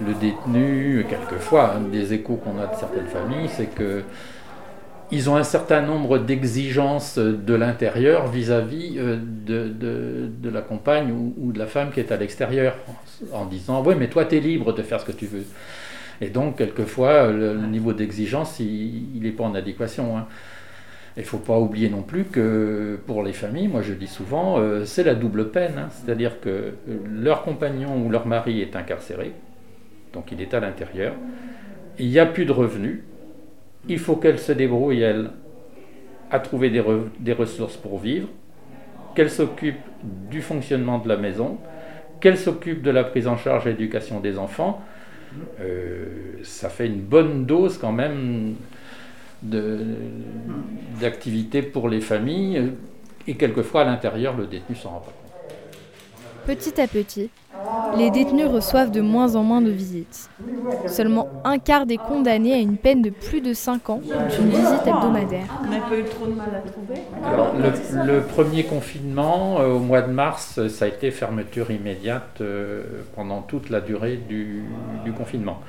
Le 0.00 0.12
détenu, 0.14 1.06
quelquefois, 1.08 1.74
un 1.76 1.82
des 1.82 2.12
échos 2.14 2.34
qu'on 2.34 2.60
a 2.60 2.66
de 2.66 2.74
certaines 2.76 3.06
familles, 3.06 3.48
c'est 3.48 3.72
que 3.72 4.02
ils 5.12 5.28
ont 5.28 5.36
un 5.36 5.44
certain 5.44 5.82
nombre 5.82 6.18
d'exigences 6.18 7.18
de 7.18 7.54
l'intérieur 7.54 8.28
vis-à-vis 8.28 8.94
euh, 8.96 9.18
de, 9.20 10.50
la 10.50 10.62
compagne 10.62 11.12
ou, 11.12 11.52
de 11.52 11.58
la 11.58 11.66
femme 11.66 11.90
qui 11.92 12.00
est 12.00 12.10
à 12.10 12.16
l'extérieur, 12.16 12.76
en 13.30 13.44
disant 13.44 13.82
Oui, 13.84 13.94
mais 13.96 14.08
toi, 14.08 14.24
tu 14.24 14.36
es 14.36 14.40
libre 14.40 14.72
de 14.72 14.82
faire 14.82 15.00
ce 15.00 15.04
que 15.04 15.12
tu 15.12 15.26
veux. 15.26 15.44
Et 16.22 16.30
donc, 16.30 16.56
quelquefois, 16.56 17.30
le, 17.30 17.54
niveau 17.66 17.92
d'exigence, 17.92 18.58
il 18.58 19.20
n'est 19.20 19.30
pas 19.32 19.44
en 19.44 19.54
adéquation. 19.54 20.16
Hein. 20.16 20.26
Il 21.18 21.20
ne 21.20 21.26
faut 21.26 21.38
pas 21.38 21.58
oublier 21.58 21.90
non 21.90 22.00
plus 22.00 22.24
que 22.24 22.98
pour 23.06 23.22
les 23.22 23.34
familles, 23.34 23.68
moi 23.68 23.82
je 23.82 23.92
dis 23.92 24.06
souvent, 24.06 24.58
euh, 24.58 24.86
c'est 24.86 25.04
la 25.04 25.14
double 25.14 25.50
peine. 25.50 25.74
Hein. 25.76 25.88
C'est-à-dire 25.90 26.40
que 26.40 26.72
leur 27.06 27.42
compagnon 27.42 28.02
ou 28.02 28.08
leur 28.08 28.26
mari 28.26 28.62
est 28.62 28.76
incarcéré, 28.76 29.32
donc 30.14 30.32
il 30.32 30.40
est 30.40 30.54
à 30.54 30.60
l'intérieur, 30.60 31.12
il 31.98 32.08
n'y 32.08 32.18
a 32.18 32.24
plus 32.24 32.46
de 32.46 32.52
revenus, 32.52 33.00
il 33.88 33.98
faut 33.98 34.16
qu'elle 34.16 34.38
se 34.38 34.52
débrouille, 34.52 35.02
elle, 35.02 35.30
à 36.30 36.38
trouver 36.40 36.70
des, 36.70 37.32
ressources 37.32 37.76
pour 37.76 37.98
vivre, 37.98 38.28
qu'elle 39.14 39.30
s'occupe 39.30 39.80
du 40.02 40.40
fonctionnement 40.40 40.98
de 40.98 41.08
la 41.08 41.16
maison, 41.16 41.58
qu'elle 42.20 42.38
s'occupe 42.38 42.82
de 42.82 42.90
la 42.90 43.04
prise 43.04 43.26
en 43.28 43.36
charge 43.36 43.66
et 43.66 43.70
l'éducation 43.70 44.20
des 44.20 44.38
enfants. 44.38 44.82
Euh, 45.60 46.38
ça 46.42 46.68
fait 46.68 46.86
une 46.86 47.00
bonne 47.00 47.44
dose 47.46 47.78
quand 47.78 47.92
même 47.92 48.54
d'activité 51.00 51.62
pour 51.62 51.88
les 51.88 52.00
familles 52.00 52.72
et 53.26 53.34
quelquefois 53.34 53.82
à 53.82 53.84
l'intérieur 53.84 54.36
le 54.36 54.46
détenu 54.46 54.76
s'en 54.76 54.90
rend 54.90 55.00
pas 55.00 55.06
compte. 55.06 55.21
Petit 56.46 56.80
à 56.80 56.88
petit, 56.88 57.30
les 57.96 58.10
détenus 58.10 58.46
reçoivent 58.46 58.90
de 58.90 59.00
moins 59.00 59.36
en 59.36 59.42
moins 59.42 59.60
de 59.60 59.70
visites. 59.70 60.28
Seulement 60.86 61.28
un 61.44 61.58
quart 61.58 61.86
des 61.86 61.98
condamnés 61.98 62.54
à 62.54 62.58
une 62.58 62.76
peine 62.76 63.02
de 63.02 63.10
plus 63.10 63.40
de 63.40 63.52
5 63.52 63.90
ans 63.90 64.00
ont 64.04 64.40
une 64.40 64.48
visite 64.48 64.86
hebdomadaire. 64.86 65.46
On 65.64 65.70
n'a 65.70 65.80
pas 65.80 65.96
eu 65.96 66.04
trop 66.04 66.26
de 66.26 66.32
mal 66.32 66.48
à 66.54 66.68
trouver 66.68 67.02
Alors, 67.24 67.54
le, 67.54 68.20
premier 68.22 68.64
confinement, 68.64 69.60
euh, 69.60 69.74
au 69.74 69.78
mois 69.78 70.02
de 70.02 70.10
mars, 70.10 70.66
ça 70.68 70.86
a 70.86 70.88
été 70.88 71.10
fermeture 71.10 71.70
immédiate 71.70 72.40
euh, 72.40 72.82
pendant 73.14 73.42
toute 73.42 73.70
la 73.70 73.80
durée 73.80 74.16
du, 74.16 74.64
confinement. 75.16 75.60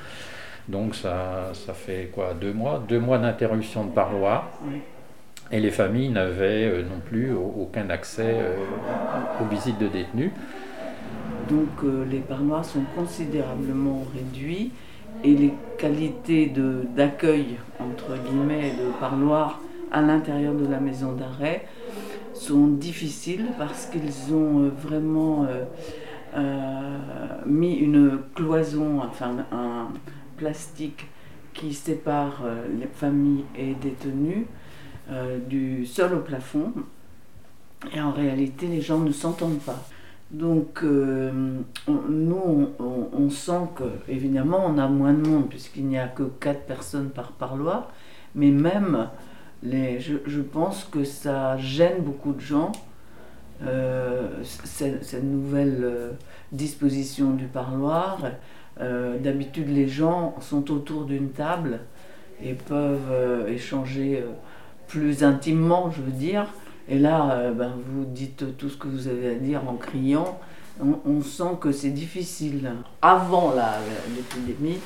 Donc 0.70 0.96
ça, 0.96 1.52
ça 1.54 1.74
fait 1.74 2.10
quoi 2.14 2.34
Deux 2.40 2.54
mois? 2.54 2.82
Deux 2.88 3.00
mois 3.00 3.18
d'interruption 3.18 3.84
de 3.84 3.92
parloir. 3.92 4.50
Et 5.52 5.60
les 5.60 5.72
familles 5.72 6.10
n'avaient 6.10 6.66
euh, 6.66 6.82
non 6.84 7.00
plus 7.06 7.32
aucun 7.34 7.90
accès 7.90 8.38
aux 9.42 9.46
visites 9.46 9.78
de 9.78 9.88
détenus. 9.88 10.32
Donc 11.50 11.84
euh, 11.84 12.06
les 12.06 12.20
parloirs 12.20 12.64
sont 12.64 12.84
considérablement 12.96 14.04
réduits 14.14 14.72
et 15.24 15.36
les 15.36 15.54
qualités 15.78 16.52
d'accueil, 16.96 17.58
entre 17.80 18.16
guillemets, 18.24 18.72
de 18.72 18.92
parloirs 19.00 19.60
à 19.92 20.02
l'intérieur 20.02 20.54
de 20.54 20.66
la 20.66 20.80
maison 20.80 21.14
d'arrêt 21.14 21.66
sont 22.34 22.68
difficiles 22.68 23.46
parce 23.58 23.86
qu'ils 23.88 24.34
ont 24.34 24.64
euh, 24.64 24.70
vraiment 24.70 25.46
euh, 26.36 26.98
mis 27.46 27.76
une 27.76 28.20
cloison, 28.34 29.02
enfin 29.02 29.36
un 29.52 29.90
plastique 30.38 31.08
qui 31.54 31.74
sépare 31.74 32.42
les 32.80 32.88
familles 32.88 33.46
et 33.56 33.76
détenus 33.76 34.48
du 35.48 35.86
sol 35.86 36.16
au 36.16 36.22
plafond. 36.22 36.74
Et 37.94 38.02
en 38.02 38.12
réalité, 38.12 38.66
les 38.66 38.82
gens 38.82 38.98
ne 38.98 39.12
s'entendent 39.12 39.60
pas. 39.60 39.86
Donc, 40.34 40.80
euh, 40.84 41.32
nous, 41.88 42.70
on, 42.80 43.30
sent 43.30 43.70
que, 43.76 43.84
évidemment, 44.12 44.66
on 44.66 44.80
a 44.80 44.88
moins 44.88 45.14
de 45.14 45.28
monde, 45.28 45.48
puisqu'il 45.48 45.86
n'y 45.86 46.00
a 46.00 46.08
que 46.08 46.24
4 46.24 46.62
personnes 46.66 47.10
par 47.12 47.34
parloir, 47.34 47.92
mais 48.34 48.50
même, 48.50 49.10
je, 49.64 50.42
pense 50.42 50.86
que 50.86 51.04
ça 51.04 51.56
gêne 51.58 52.02
beaucoup 52.02 52.34
de 52.34 52.40
gens, 52.40 52.72
euh, 53.64 54.28
cette, 54.44 55.24
nouvelle 55.24 55.82
euh, 55.84 56.12
disposition 56.52 57.32
du 57.32 57.46
parloir. 57.46 58.20
D'habitude, 58.80 59.70
les 59.70 59.88
gens 59.88 60.34
sont 60.42 60.72
autour 60.72 61.06
d'une 61.06 61.30
table 61.30 61.82
et 62.44 62.56
peuvent 62.56 63.48
échanger 63.48 64.24
plus 64.88 65.24
intimement, 65.24 65.92
je 65.92 66.02
veux 66.02 66.12
dire. 66.12 66.48
Et 66.90 67.00
là, 67.00 67.32
euh, 67.32 67.52
ben, 67.54 67.74
vous 67.88 68.06
dites 68.06 68.58
tout 68.58 68.70
ce 68.70 68.78
que 68.78 68.88
vous 68.88 69.08
avez 69.08 69.30
à 69.30 69.36
dire 69.36 69.62
en 69.68 69.76
criant. 69.76 70.40
On, 70.82 71.22
sent 71.22 71.58
que 71.62 71.72
c'est 71.72 71.92
difficile. 71.92 72.72
Avant 73.02 73.54
l'épidémie, 74.16 74.80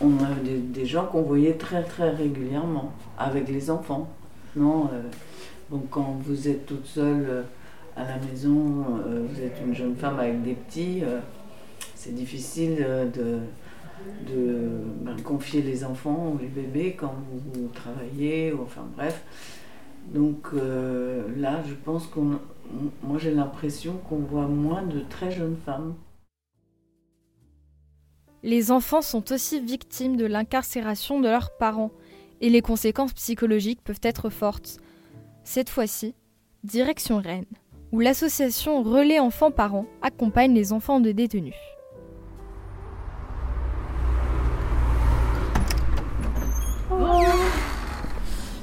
on 0.00 0.16
a 0.18 0.34
des, 0.42 0.84
gens 0.84 1.06
qu'on 1.06 1.22
voyait 1.22 1.54
très 1.54 1.84
très 1.84 2.10
régulièrement 2.10 2.92
avec 3.16 3.48
les 3.48 3.70
enfants. 3.70 4.08
Non, 4.56 4.90
euh, 4.92 5.76
quand 5.90 6.18
vous 6.24 6.48
êtes 6.48 6.66
toute 6.66 6.86
seule 6.86 7.24
euh, 7.28 7.42
à 7.96 8.02
la 8.02 8.16
maison, 8.16 8.84
vous 9.06 9.40
êtes 9.40 9.58
une 9.64 9.74
jeune 9.74 9.94
femme 9.94 10.18
avec 10.18 10.42
des 10.42 10.54
petits, 10.54 11.02
c'est 11.94 12.14
difficile 12.14 12.84
de, 13.14 13.38
de 14.26 14.58
ben, 15.02 15.14
confier 15.22 15.62
les 15.62 15.84
enfants 15.84 16.32
ou 16.34 16.38
les 16.38 16.48
bébés 16.48 16.96
quand 16.98 17.14
vous, 17.30 17.62
vous 17.62 17.68
travaillez, 17.68 18.52
ou, 18.52 18.62
enfin 18.62 18.82
bref. 18.96 19.22
Donc 20.06 20.48
euh, 20.54 21.28
là, 21.36 21.62
je 21.66 21.74
pense 21.74 22.06
qu'on. 22.06 22.38
Moi, 23.02 23.18
j'ai 23.18 23.32
l'impression 23.32 23.98
qu'on 24.08 24.18
voit 24.18 24.46
moins 24.46 24.82
de 24.82 25.00
très 25.00 25.30
jeunes 25.30 25.56
femmes. 25.64 25.94
Les 28.42 28.72
enfants 28.72 29.02
sont 29.02 29.32
aussi 29.32 29.60
victimes 29.60 30.16
de 30.16 30.24
l'incarcération 30.24 31.20
de 31.20 31.28
leurs 31.28 31.56
parents 31.56 31.92
et 32.40 32.50
les 32.50 32.60
conséquences 32.60 33.12
psychologiques 33.12 33.82
peuvent 33.84 34.00
être 34.02 34.30
fortes. 34.30 34.78
Cette 35.44 35.70
fois-ci, 35.70 36.14
direction 36.64 37.18
Rennes, 37.18 37.44
où 37.92 38.00
l'association 38.00 38.82
Relais 38.82 39.20
Enfants 39.20 39.52
Parents 39.52 39.86
accompagne 40.02 40.54
les 40.54 40.72
enfants 40.72 40.98
de 40.98 41.12
détenus. 41.12 41.54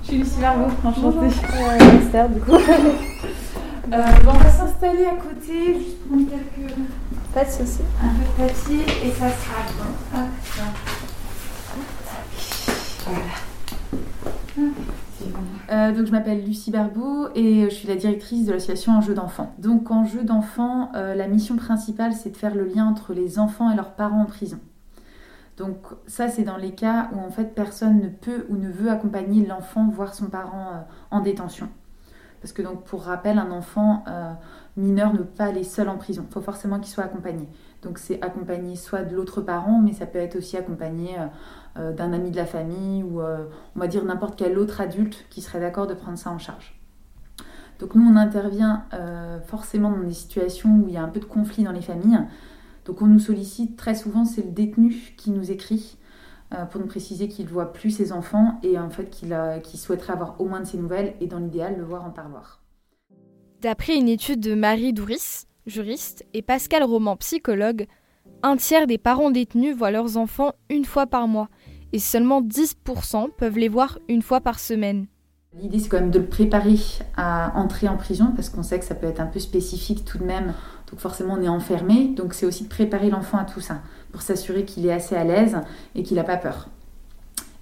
Je 0.09 0.15
suis 0.15 0.23
Lucie 0.23 0.39
Margot, 0.39 0.73
enchantée. 0.83 1.27
Euh, 1.27 1.99
Esther, 2.01 2.29
du 2.29 2.39
coup. 2.39 2.51
Euh, 3.91 3.97
bon, 4.23 4.33
on 4.35 4.37
va 4.37 4.51
s'installer 4.51 5.05
à 5.05 5.15
côté, 5.15 5.79
juste 5.79 6.07
prendre 6.07 6.29
quelques. 6.29 6.75
Pas 7.33 7.43
de 7.43 7.49
soucis. 7.49 7.81
Un 8.03 8.09
peu 8.09 8.43
de 8.43 8.47
papier 8.47 8.81
et 9.03 9.09
ça 9.09 9.29
sera 9.31 9.63
bon. 9.79 9.89
Hop, 10.15 10.27
voilà. 13.07 14.69
Euh, 15.71 15.91
donc 15.91 16.05
je 16.05 16.11
m'appelle 16.11 16.45
Lucie 16.45 16.69
Barbou 16.69 17.29
et 17.33 17.63
je 17.63 17.73
suis 17.73 17.87
la 17.87 17.95
directrice 17.95 18.45
de 18.45 18.51
l'association 18.51 18.91
En 18.93 19.01
Jeu 19.01 19.15
d'enfants. 19.15 19.55
Donc 19.57 19.89
en 19.89 20.05
Jeu 20.05 20.23
d'enfants, 20.23 20.91
euh, 20.93 21.15
la 21.15 21.27
mission 21.27 21.55
principale 21.55 22.13
c'est 22.13 22.29
de 22.29 22.37
faire 22.37 22.53
le 22.53 22.65
lien 22.65 22.85
entre 22.85 23.13
les 23.13 23.39
enfants 23.39 23.71
et 23.71 23.75
leurs 23.75 23.95
parents 23.95 24.21
en 24.21 24.25
prison. 24.25 24.59
Donc 25.59 25.87
ça, 26.07 26.29
c'est 26.29 26.43
dans 26.43 26.55
les 26.55 26.71
cas 26.71 27.09
où 27.13 27.19
en 27.19 27.29
fait 27.29 27.53
personne 27.53 27.99
ne 27.99 28.07
peut 28.07 28.45
ou 28.47 28.55
ne 28.55 28.71
veut 28.71 28.89
accompagner 28.89 29.45
l'enfant 29.45 29.89
voir 29.89 30.15
son 30.15 30.27
parent 30.27 30.69
euh, 30.69 30.79
en 31.11 31.19
détention. 31.19 31.67
Parce 32.41 32.53
que 32.53 32.61
donc 32.61 32.85
pour 32.85 33.03
rappel, 33.03 33.37
un 33.37 33.51
enfant 33.51 34.05
euh, 34.07 34.31
mineur 34.77 35.11
ne 35.11 35.17
peut 35.17 35.25
pas 35.25 35.47
aller 35.47 35.65
seul 35.65 35.89
en 35.89 35.97
prison. 35.97 36.25
Il 36.29 36.33
faut 36.33 36.39
forcément 36.39 36.79
qu'il 36.79 36.87
soit 36.87 37.03
accompagné. 37.03 37.45
Donc 37.81 37.97
c'est 37.97 38.21
accompagné 38.21 38.77
soit 38.77 39.01
de 39.01 39.13
l'autre 39.13 39.41
parent, 39.41 39.81
mais 39.81 39.91
ça 39.91 40.05
peut 40.05 40.19
être 40.19 40.37
aussi 40.37 40.55
accompagné 40.55 41.17
euh, 41.77 41.91
d'un 41.91 42.13
ami 42.13 42.31
de 42.31 42.37
la 42.37 42.45
famille 42.45 43.03
ou 43.03 43.21
on 43.21 43.79
va 43.79 43.87
dire 43.87 44.05
n'importe 44.05 44.37
quel 44.37 44.57
autre 44.57 44.79
adulte 44.79 45.25
qui 45.29 45.41
serait 45.41 45.59
d'accord 45.59 45.87
de 45.87 45.93
prendre 45.93 46.17
ça 46.17 46.31
en 46.31 46.39
charge. 46.39 46.79
Donc 47.79 47.95
nous, 47.95 48.09
on 48.09 48.15
intervient 48.15 48.85
forcément 49.45 49.91
dans 49.91 50.03
des 50.03 50.13
situations 50.13 50.81
où 50.81 50.87
il 50.87 50.93
y 50.93 50.97
a 50.97 51.03
un 51.03 51.07
peu 51.07 51.19
de 51.19 51.25
conflit 51.25 51.63
dans 51.63 51.71
les 51.71 51.81
familles. 51.81 52.19
Donc 52.89 53.03
on 53.03 53.05
nous 53.05 53.19
sollicite 53.19 53.77
très 53.77 53.93
souvent, 53.93 54.25
c'est 54.25 54.41
le 54.41 54.49
détenu 54.49 55.13
qui 55.15 55.29
nous 55.29 55.51
écrit 55.51 55.95
euh, 56.55 56.65
pour 56.65 56.81
nous 56.81 56.87
préciser 56.87 57.27
qu'il 57.27 57.45
ne 57.45 57.51
voit 57.51 57.71
plus 57.71 57.91
ses 57.91 58.11
enfants 58.11 58.59
et 58.63 58.79
en 58.79 58.89
fait 58.89 59.11
qu'il 59.11 59.79
souhaiterait 59.79 60.13
avoir 60.13 60.41
au 60.41 60.47
moins 60.47 60.61
de 60.61 60.65
ses 60.65 60.79
nouvelles 60.79 61.13
et 61.21 61.27
dans 61.27 61.37
l'idéal 61.37 61.77
le 61.77 61.83
voir 61.83 62.03
en 62.03 62.09
parloir. 62.09 62.63
D'après 63.61 63.95
une 63.95 64.09
étude 64.09 64.39
de 64.39 64.55
Marie 64.55 64.91
Douris, 64.91 65.45
juriste, 65.67 66.25
et 66.33 66.41
Pascal 66.41 66.81
Roman, 66.81 67.15
psychologue, 67.17 67.85
un 68.41 68.57
tiers 68.57 68.87
des 68.87 68.97
parents 68.97 69.29
détenus 69.29 69.75
voient 69.75 69.91
leurs 69.91 70.17
enfants 70.17 70.53
une 70.71 70.85
fois 70.85 71.05
par 71.05 71.27
mois 71.27 71.49
et 71.93 71.99
seulement 71.99 72.41
10% 72.41 73.35
peuvent 73.37 73.59
les 73.59 73.69
voir 73.69 73.99
une 74.07 74.23
fois 74.23 74.41
par 74.41 74.57
semaine. 74.57 75.05
L'idée, 75.57 75.79
c'est 75.79 75.89
quand 75.89 75.99
même 75.99 76.11
de 76.11 76.19
le 76.19 76.27
préparer 76.27 76.77
à 77.17 77.57
entrer 77.57 77.87
en 77.87 77.97
prison 77.97 78.33
parce 78.35 78.49
qu'on 78.49 78.61
sait 78.61 78.77
que 78.77 78.85
ça 78.85 78.93
peut 78.93 79.07
être 79.07 79.19
un 79.19 79.25
peu 79.25 79.39
spécifique 79.39 80.05
tout 80.05 80.19
de 80.19 80.23
même 80.23 80.53
donc 80.89 80.99
forcément, 80.99 81.35
on 81.37 81.41
est 81.41 81.49
enfermé. 81.49 82.07
Donc 82.15 82.33
c'est 82.33 82.45
aussi 82.45 82.63
de 82.63 82.69
préparer 82.69 83.09
l'enfant 83.09 83.37
à 83.37 83.45
tout 83.45 83.61
ça 83.61 83.79
pour 84.11 84.21
s'assurer 84.21 84.65
qu'il 84.65 84.85
est 84.85 84.91
assez 84.91 85.15
à 85.15 85.23
l'aise 85.23 85.57
et 85.95 86.03
qu'il 86.03 86.17
n'a 86.17 86.23
pas 86.23 86.37
peur. 86.37 86.69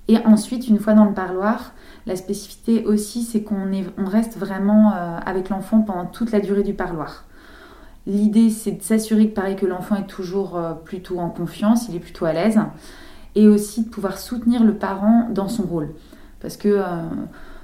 Et 0.07 0.17
ensuite, 0.19 0.67
une 0.67 0.79
fois 0.79 0.93
dans 0.93 1.03
le 1.03 1.13
parloir, 1.13 1.73
la 2.05 2.15
spécificité 2.15 2.85
aussi, 2.85 3.23
c'est 3.23 3.43
qu'on 3.43 3.69
on 3.97 4.05
reste 4.05 4.37
vraiment 4.37 4.93
euh, 4.93 5.19
avec 5.25 5.49
l'enfant 5.49 5.81
pendant 5.81 6.05
toute 6.05 6.31
la 6.31 6.39
durée 6.39 6.63
du 6.63 6.73
parloir. 6.73 7.25
L'idée, 8.05 8.49
c'est 8.49 8.71
de 8.71 8.81
s'assurer 8.81 9.29
que 9.29 9.33
pareil 9.33 9.57
que 9.57 9.65
l'enfant 9.65 9.97
est 9.97 10.07
toujours 10.07 10.55
euh, 10.55 10.73
plutôt 10.73 11.19
en 11.19 11.29
confiance, 11.29 11.89
il 11.89 11.95
est 11.97 11.99
plutôt 11.99 12.23
à 12.23 12.31
l'aise, 12.31 12.61
et 13.35 13.49
aussi 13.49 13.83
de 13.83 13.89
pouvoir 13.89 14.17
soutenir 14.17 14.63
le 14.63 14.75
parent 14.75 15.27
dans 15.29 15.49
son 15.49 15.63
rôle. 15.63 15.89
Parce 16.39 16.55
que 16.55 16.69
euh, 16.69 16.85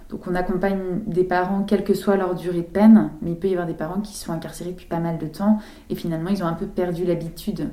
donc 0.10 0.28
on 0.28 0.36
accompagne 0.36 1.02
des 1.08 1.24
parents 1.24 1.64
quelle 1.64 1.84
que 1.84 1.94
soit 1.94 2.18
leur 2.18 2.36
durée 2.36 2.62
de 2.62 2.68
peine, 2.68 3.12
mais 3.22 3.32
il 3.32 3.38
peut 3.38 3.48
y 3.48 3.52
avoir 3.52 3.68
des 3.68 3.74
parents 3.74 4.02
qui 4.02 4.16
sont 4.16 4.32
incarcérés 4.32 4.72
depuis 4.72 4.86
pas 4.86 5.00
mal 5.00 5.18
de 5.18 5.28
temps 5.28 5.60
et 5.90 5.96
finalement 5.96 6.30
ils 6.30 6.44
ont 6.44 6.48
un 6.48 6.54
peu 6.54 6.68
perdu 6.68 7.06
l'habitude 7.06 7.70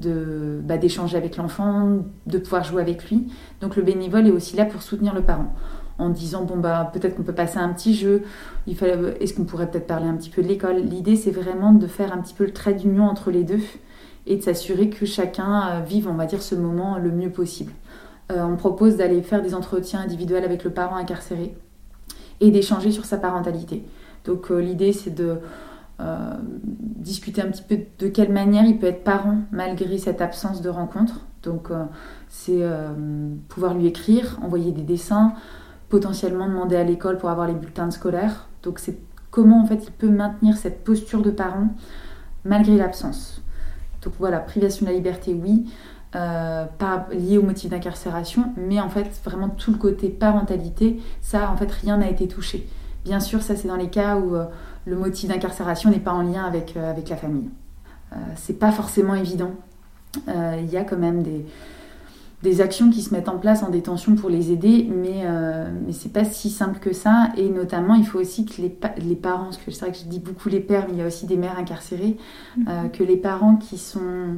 de 0.00 0.60
bah, 0.64 0.76
d'échanger 0.76 1.16
avec 1.16 1.36
l'enfant, 1.36 1.98
de 2.26 2.38
pouvoir 2.38 2.64
jouer 2.64 2.82
avec 2.82 3.08
lui. 3.10 3.28
Donc 3.60 3.76
le 3.76 3.82
bénévole 3.82 4.26
est 4.26 4.32
aussi 4.32 4.56
là 4.56 4.64
pour 4.64 4.82
soutenir 4.82 5.14
le 5.14 5.22
parent 5.22 5.54
en 5.98 6.08
disant 6.08 6.44
bon 6.44 6.56
bah 6.56 6.90
peut-être 6.92 7.14
qu'on 7.14 7.22
peut 7.22 7.34
passer 7.34 7.58
un 7.58 7.72
petit 7.72 7.94
jeu, 7.94 8.22
il 8.66 8.76
fallait 8.76 9.16
est-ce 9.20 9.34
qu'on 9.34 9.44
pourrait 9.44 9.70
peut-être 9.70 9.86
parler 9.86 10.08
un 10.08 10.16
petit 10.16 10.30
peu 10.30 10.42
de 10.42 10.48
l'école? 10.48 10.78
L'idée 10.78 11.16
c'est 11.16 11.30
vraiment 11.30 11.72
de 11.72 11.86
faire 11.86 12.12
un 12.12 12.18
petit 12.18 12.34
peu 12.34 12.44
le 12.44 12.52
trait 12.52 12.74
d'union 12.74 13.04
entre 13.04 13.30
les 13.30 13.44
deux 13.44 13.60
et 14.26 14.36
de 14.36 14.42
s'assurer 14.42 14.88
que 14.88 15.06
chacun 15.06 15.68
euh, 15.68 15.80
vive 15.82 16.08
on 16.08 16.14
va 16.14 16.26
dire 16.26 16.42
ce 16.42 16.54
moment 16.54 16.98
le 16.98 17.12
mieux 17.12 17.30
possible. 17.30 17.72
Euh, 18.32 18.42
on 18.42 18.56
propose 18.56 18.96
d'aller 18.96 19.22
faire 19.22 19.42
des 19.42 19.54
entretiens 19.54 20.00
individuels 20.00 20.44
avec 20.44 20.64
le 20.64 20.70
parent 20.70 20.96
incarcéré 20.96 21.54
et 22.40 22.50
d'échanger 22.50 22.90
sur 22.90 23.04
sa 23.04 23.16
parentalité. 23.16 23.84
Donc 24.24 24.50
euh, 24.50 24.60
l'idée 24.60 24.92
c'est 24.92 25.14
de 25.14 25.38
euh, 26.00 26.34
discuter 26.72 27.42
un 27.42 27.50
petit 27.50 27.62
peu 27.62 27.78
de 27.98 28.08
quelle 28.08 28.32
manière 28.32 28.64
il 28.64 28.78
peut 28.78 28.86
être 28.86 29.04
parent 29.04 29.38
malgré 29.52 29.98
cette 29.98 30.20
absence 30.20 30.62
de 30.62 30.68
rencontre. 30.68 31.20
Donc 31.42 31.70
euh, 31.70 31.84
c'est 32.28 32.62
pouvoir 33.48 33.74
lui 33.74 33.86
écrire, 33.86 34.38
envoyer 34.42 34.72
des 34.72 34.82
dessins, 34.82 35.34
potentiellement 35.88 36.48
demander 36.48 36.76
à 36.76 36.84
l'école 36.84 37.18
pour 37.18 37.30
avoir 37.30 37.46
les 37.46 37.54
bulletins 37.54 37.90
scolaires. 37.90 38.48
Donc 38.62 38.78
c'est 38.78 38.98
comment 39.30 39.62
en 39.62 39.66
fait 39.66 39.84
il 39.84 39.92
peut 39.92 40.08
maintenir 40.08 40.56
cette 40.56 40.84
posture 40.84 41.22
de 41.22 41.30
parent 41.30 41.68
malgré 42.44 42.76
l'absence. 42.76 43.42
Donc 44.02 44.14
voilà, 44.18 44.38
privation 44.38 44.84
de 44.84 44.90
la 44.90 44.96
liberté, 44.96 45.34
oui, 45.34 45.66
pas 46.14 47.06
lié 47.12 47.38
au 47.38 47.42
motif 47.42 47.70
d'incarcération, 47.70 48.52
mais 48.56 48.80
en 48.80 48.88
fait 48.88 49.20
vraiment 49.24 49.48
tout 49.48 49.72
le 49.72 49.78
côté 49.78 50.08
parentalité, 50.08 51.00
ça 51.20 51.50
en 51.50 51.56
fait 51.56 51.70
rien 51.70 51.98
n'a 51.98 52.08
été 52.08 52.28
touché. 52.28 52.66
Bien 53.04 53.20
sûr, 53.20 53.42
ça 53.42 53.56
c'est 53.56 53.68
dans 53.68 53.76
les 53.76 53.90
cas 53.90 54.16
où 54.16 54.34
le 54.86 54.96
motif 54.96 55.28
d'incarcération 55.28 55.90
n'est 55.90 55.98
pas 55.98 56.12
en 56.12 56.22
lien 56.22 56.44
avec, 56.44 56.76
euh, 56.76 56.90
avec 56.90 57.08
la 57.08 57.16
famille. 57.16 57.48
Euh, 58.12 58.16
c'est 58.36 58.58
pas 58.58 58.72
forcément 58.72 59.14
évident. 59.14 59.52
Euh, 60.28 60.60
il 60.60 60.70
y 60.70 60.76
a 60.76 60.84
quand 60.84 60.96
même 60.96 61.22
des, 61.22 61.44
des 62.42 62.60
actions 62.60 62.90
qui 62.90 63.02
se 63.02 63.12
mettent 63.14 63.28
en 63.28 63.38
place 63.38 63.62
en 63.62 63.70
détention 63.70 64.14
pour 64.14 64.30
les 64.30 64.52
aider, 64.52 64.88
mais, 64.88 65.22
euh, 65.24 65.70
mais 65.86 65.92
c'est 65.92 66.12
pas 66.12 66.24
si 66.24 66.50
simple 66.50 66.78
que 66.78 66.92
ça. 66.92 67.30
Et 67.36 67.48
notamment, 67.48 67.94
il 67.94 68.06
faut 68.06 68.20
aussi 68.20 68.44
que 68.44 68.60
les, 68.60 68.76
les 68.98 69.16
parents, 69.16 69.44
parce 69.44 69.56
que 69.56 69.70
c'est 69.70 69.80
vrai 69.80 69.92
que 69.92 69.98
je 69.98 70.04
dis 70.04 70.20
beaucoup 70.20 70.48
les 70.48 70.60
pères, 70.60 70.84
mais 70.86 70.94
il 70.94 70.98
y 70.98 71.02
a 71.02 71.06
aussi 71.06 71.26
des 71.26 71.36
mères 71.36 71.58
incarcérées, 71.58 72.16
mhm. 72.58 72.90
que 72.92 73.02
les 73.02 73.16
parents 73.16 73.56
qui 73.56 73.78
sont, 73.78 74.36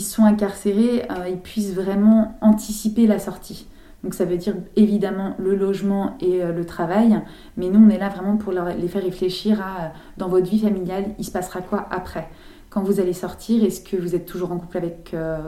sont 0.00 0.24
incarcérés, 0.24 1.06
ils 1.28 1.38
puissent 1.38 1.74
vraiment 1.74 2.36
anticiper 2.40 3.06
la 3.06 3.18
sortie. 3.18 3.66
Donc 4.04 4.12
ça 4.12 4.26
veut 4.26 4.36
dire 4.36 4.54
évidemment 4.76 5.34
le 5.38 5.56
logement 5.56 6.16
et 6.20 6.42
euh, 6.42 6.52
le 6.52 6.66
travail, 6.66 7.22
mais 7.56 7.70
nous 7.70 7.80
on 7.84 7.88
est 7.88 7.98
là 7.98 8.10
vraiment 8.10 8.36
pour 8.36 8.52
les 8.52 8.88
faire 8.88 9.02
réfléchir 9.02 9.62
à 9.62 9.84
euh, 9.84 9.88
dans 10.18 10.28
votre 10.28 10.48
vie 10.48 10.58
familiale, 10.58 11.06
il 11.18 11.24
se 11.24 11.30
passera 11.30 11.62
quoi 11.62 11.88
après? 11.90 12.28
Quand 12.68 12.82
vous 12.82 13.00
allez 13.00 13.14
sortir, 13.14 13.64
est-ce 13.64 13.80
que 13.80 13.96
vous 13.96 14.14
êtes 14.14 14.26
toujours 14.26 14.52
en 14.52 14.58
couple 14.58 14.76
avec 14.76 15.12
euh, 15.14 15.38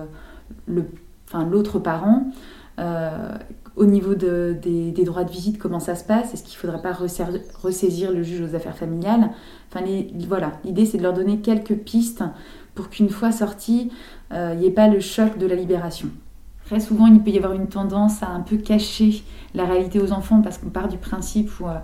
le, 0.67 0.87
enfin, 1.29 1.45
l'autre 1.45 1.79
parent? 1.79 2.31
Au 3.77 3.85
niveau 3.85 4.15
de, 4.15 4.57
des, 4.63 5.05
droits 5.05 5.25
de 5.25 5.31
visite, 5.31 5.59
comment 5.59 5.81
ça 5.81 5.95
se 5.95 6.05
passe? 6.05 6.33
Est-ce 6.33 6.43
qu'il 6.43 6.55
ne 6.55 6.61
faudrait 6.61 6.81
pas 6.81 6.93
ressaisir 6.93 8.11
le 8.11 8.23
juge 8.23 8.41
aux 8.41 8.55
affaires 8.55 8.77
familiales? 8.77 9.31
Enfin 9.71 9.85
voilà, 10.29 10.53
l'idée 10.65 10.87
c'est 10.87 10.97
de 10.97 11.03
leur 11.03 11.13
donner 11.13 11.41
quelques 11.41 11.75
pistes 11.75 12.23
pour 12.75 12.91
qu'une 12.91 13.09
fois 13.09 13.33
sortis, 13.33 13.91
il 14.33 14.59
n'y 14.59 14.67
ait 14.67 14.71
pas 14.71 14.89
le 14.89 15.01
choc 15.01 15.39
de 15.39 15.47
la 15.47 15.55
libération. 15.55 16.09
Très 16.67 16.81
souvent, 16.81 17.07
il 17.07 17.21
peut 17.21 17.31
y 17.31 17.39
avoir 17.39 17.53
une 17.53 17.69
tendance 17.69 18.25
à 18.25 18.29
un 18.29 18.41
peu 18.41 18.57
cacher 18.57 19.23
la 19.55 19.65
réalité 19.65 20.01
aux 20.01 20.11
enfants 20.11 20.43
parce 20.43 20.59
qu'on 20.59 20.69
part 20.69 20.89
du 20.89 20.99
principe 20.99 21.49
où 21.61 21.69
euh, 21.69 21.75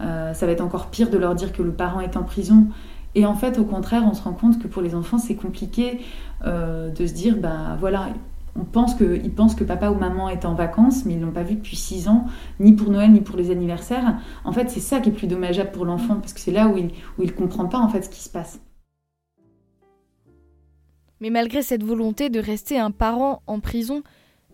euh, 0.00 0.32
ça 0.34 0.46
va 0.46 0.52
être 0.52 0.60
encore 0.60 0.86
pire 0.86 1.10
de 1.10 1.18
leur 1.18 1.34
dire 1.34 1.52
que 1.52 1.62
le 1.62 1.72
parent 1.72 2.00
est 2.00 2.16
en 2.16 2.22
prison. 2.22 2.68
Et 3.16 3.26
en 3.26 3.34
fait, 3.34 3.58
au 3.58 3.64
contraire, 3.64 4.04
on 4.08 4.14
se 4.14 4.22
rend 4.22 4.32
compte 4.32 4.60
que 4.60 4.68
pour 4.68 4.82
les 4.82 4.94
enfants, 4.94 5.18
c'est 5.18 5.34
compliqué 5.34 6.00
euh, 6.46 6.90
de 6.90 7.06
se 7.06 7.12
dire, 7.12 7.36
ben 7.38 7.76
voilà, 7.80 8.10
on 8.54 8.62
pense 8.62 8.94
que, 8.94 9.16
ils 9.16 9.32
pensent 9.32 9.56
que 9.56 9.64
papa 9.64 9.90
ou 9.90 9.96
maman 9.96 10.28
est 10.28 10.44
en 10.44 10.54
vacances, 10.54 11.04
mais 11.04 11.14
ils 11.14 11.20
ne 11.20 11.26
l'ont 11.26 11.32
pas 11.32 11.42
vu 11.42 11.56
depuis 11.56 11.74
six 11.74 12.06
ans, 12.06 12.26
ni 12.60 12.72
pour 12.72 12.88
Noël, 12.92 13.10
ni 13.10 13.22
pour 13.22 13.36
les 13.36 13.50
anniversaires. 13.50 14.16
En 14.44 14.52
fait, 14.52 14.70
c'est 14.70 14.78
ça 14.78 15.00
qui 15.00 15.08
est 15.08 15.12
plus 15.12 15.26
dommageable 15.26 15.72
pour 15.72 15.84
l'enfant, 15.84 16.14
parce 16.20 16.34
que 16.34 16.40
c'est 16.40 16.52
là 16.52 16.68
où 16.68 16.76
il 16.76 16.92
ne 17.18 17.24
où 17.24 17.32
comprend 17.32 17.66
pas 17.66 17.78
en 17.78 17.88
fait 17.88 18.02
ce 18.02 18.10
qui 18.10 18.20
se 18.22 18.28
passe. 18.30 18.60
Mais 21.20 21.30
malgré 21.30 21.62
cette 21.62 21.84
volonté 21.84 22.30
de 22.30 22.40
rester 22.40 22.78
un 22.78 22.90
parent 22.90 23.42
en 23.46 23.60
prison, 23.60 24.02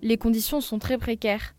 les 0.02 0.18
conditions 0.18 0.60
sont 0.60 0.78
très 0.78 0.98
précaires. 0.98 1.54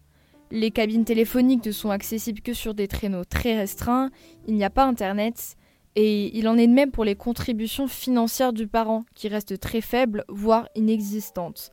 Les 0.51 0.71
cabines 0.71 1.05
téléphoniques 1.05 1.65
ne 1.65 1.71
sont 1.71 1.89
accessibles 1.89 2.41
que 2.41 2.53
sur 2.53 2.73
des 2.73 2.87
traîneaux 2.87 3.25
très 3.25 3.57
restreints, 3.57 4.09
il 4.47 4.55
n'y 4.55 4.63
a 4.63 4.69
pas 4.69 4.85
Internet, 4.85 5.55
et 5.95 6.37
il 6.37 6.47
en 6.47 6.57
est 6.57 6.67
de 6.67 6.73
même 6.73 6.91
pour 6.91 7.03
les 7.03 7.15
contributions 7.15 7.87
financières 7.87 8.53
du 8.53 8.67
parent, 8.67 9.05
qui 9.15 9.27
restent 9.27 9.59
très 9.59 9.81
faibles, 9.81 10.25
voire 10.29 10.69
inexistantes. 10.75 11.71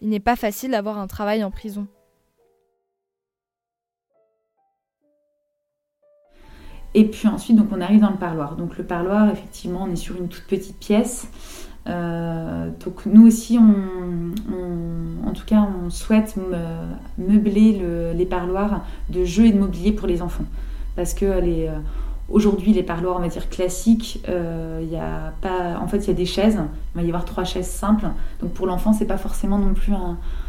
Il 0.00 0.08
n'est 0.08 0.20
pas 0.20 0.36
facile 0.36 0.70
d'avoir 0.70 0.98
un 0.98 1.06
travail 1.06 1.44
en 1.44 1.50
prison. 1.50 1.86
Et 6.94 7.04
puis 7.04 7.28
ensuite, 7.28 7.56
donc 7.56 7.68
on 7.70 7.80
arrive 7.80 8.00
dans 8.00 8.10
le 8.10 8.16
parloir. 8.16 8.56
Donc 8.56 8.78
le 8.78 8.84
parloir, 8.84 9.30
effectivement, 9.30 9.82
on 9.82 9.92
est 9.92 9.96
sur 9.96 10.16
une 10.16 10.28
toute 10.28 10.44
petite 10.44 10.78
pièce. 10.78 11.28
Euh, 11.88 12.68
donc 12.84 13.06
nous 13.06 13.26
aussi, 13.26 13.58
en 13.58 15.32
tout 15.32 15.44
cas, 15.46 15.66
on 15.84 15.90
souhaite 15.90 16.36
meubler 17.18 17.82
les 18.14 18.26
parloirs 18.26 18.84
de 19.08 19.24
jeux 19.24 19.46
et 19.46 19.52
de 19.52 19.58
mobilier 19.58 19.92
pour 19.92 20.06
les 20.06 20.22
enfants. 20.22 20.44
Parce 20.98 21.14
que 21.14 21.40
les, 21.40 21.68
euh, 21.68 21.78
aujourd'hui, 22.28 22.72
les 22.72 22.82
parloirs, 22.82 23.18
on 23.18 23.20
va 23.20 23.28
dire 23.28 23.48
classiques, 23.48 24.20
euh, 24.28 24.80
il 24.82 24.90
y 24.90 24.96
a 24.96 25.32
pas, 25.40 25.78
en 25.80 25.86
fait, 25.86 25.98
il 25.98 26.08
y 26.08 26.10
a 26.10 26.14
des 26.14 26.26
chaises. 26.26 26.58
Il 26.94 27.00
va 27.00 27.02
y 27.02 27.06
avoir 27.06 27.24
trois 27.24 27.44
chaises 27.44 27.68
simples. 27.68 28.08
Donc 28.40 28.52
pour 28.52 28.66
l'enfant, 28.66 28.92
c'est 28.92 29.06
pas 29.06 29.16
forcément 29.16 29.58
non 29.58 29.74
plus 29.74 29.92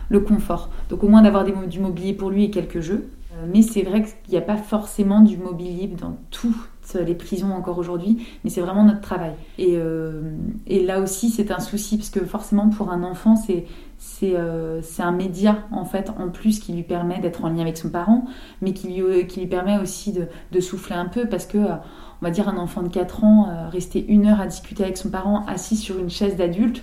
le 0.09 0.19
confort. 0.19 0.69
Donc 0.89 1.03
au 1.03 1.07
moins 1.07 1.21
d'avoir 1.21 1.45
du 1.45 1.79
mobilier 1.79 2.13
pour 2.13 2.31
lui 2.31 2.45
et 2.45 2.49
quelques 2.49 2.79
jeux. 2.79 3.07
Mais 3.47 3.61
c'est 3.61 3.83
vrai 3.83 4.03
qu'il 4.03 4.31
n'y 4.31 4.37
a 4.37 4.41
pas 4.41 4.57
forcément 4.57 5.21
du 5.21 5.37
mobilier 5.37 5.87
dans 5.87 6.17
tout 6.31 6.55
les 6.95 7.15
prisons 7.15 7.51
encore 7.51 7.77
aujourd'hui, 7.77 8.25
mais 8.43 8.49
c'est 8.49 8.61
vraiment 8.61 8.83
notre 8.83 9.01
travail. 9.01 9.33
Et, 9.57 9.75
euh, 9.75 10.21
là 10.67 10.99
aussi, 10.99 11.29
c'est 11.29 11.51
un 11.51 11.59
souci, 11.59 11.97
parce 11.97 12.09
que 12.09 12.25
forcément, 12.25 12.69
pour 12.69 12.91
un 12.91 13.03
enfant, 13.03 13.35
c'est 13.35 13.65
c'est 14.01 14.37
euh, 14.37 14.81
un 14.99 15.11
média 15.11 15.65
en 15.73 15.83
fait 15.83 16.09
en 16.17 16.29
plus 16.29 16.61
qui 16.61 16.71
lui 16.71 16.83
permet 16.83 17.19
d'être 17.19 17.43
en 17.43 17.49
lien 17.49 17.59
avec 17.59 17.77
son 17.77 17.89
parent, 17.89 18.23
mais 18.61 18.71
qui 18.71 18.87
lui, 18.87 19.45
permet 19.47 19.77
aussi 19.77 20.13
de, 20.13 20.59
souffler 20.61 20.95
un 20.95 21.07
peu 21.07 21.27
parce 21.27 21.45
que 21.45 21.57
euh, 21.57 21.75
on 22.21 22.25
va 22.25 22.31
dire 22.31 22.47
un 22.47 22.55
enfant 22.55 22.81
de 22.81 22.87
4 22.87 23.25
ans 23.25 23.67
rester 23.69 24.05
une 24.07 24.25
heure 24.25 24.39
à 24.39 24.47
discuter 24.47 24.85
avec 24.85 24.95
son 24.95 25.09
parent 25.09 25.45
assis 25.47 25.75
sur 25.75 25.99
une 25.99 26.09
chaise 26.09 26.37
d'adulte, 26.37 26.81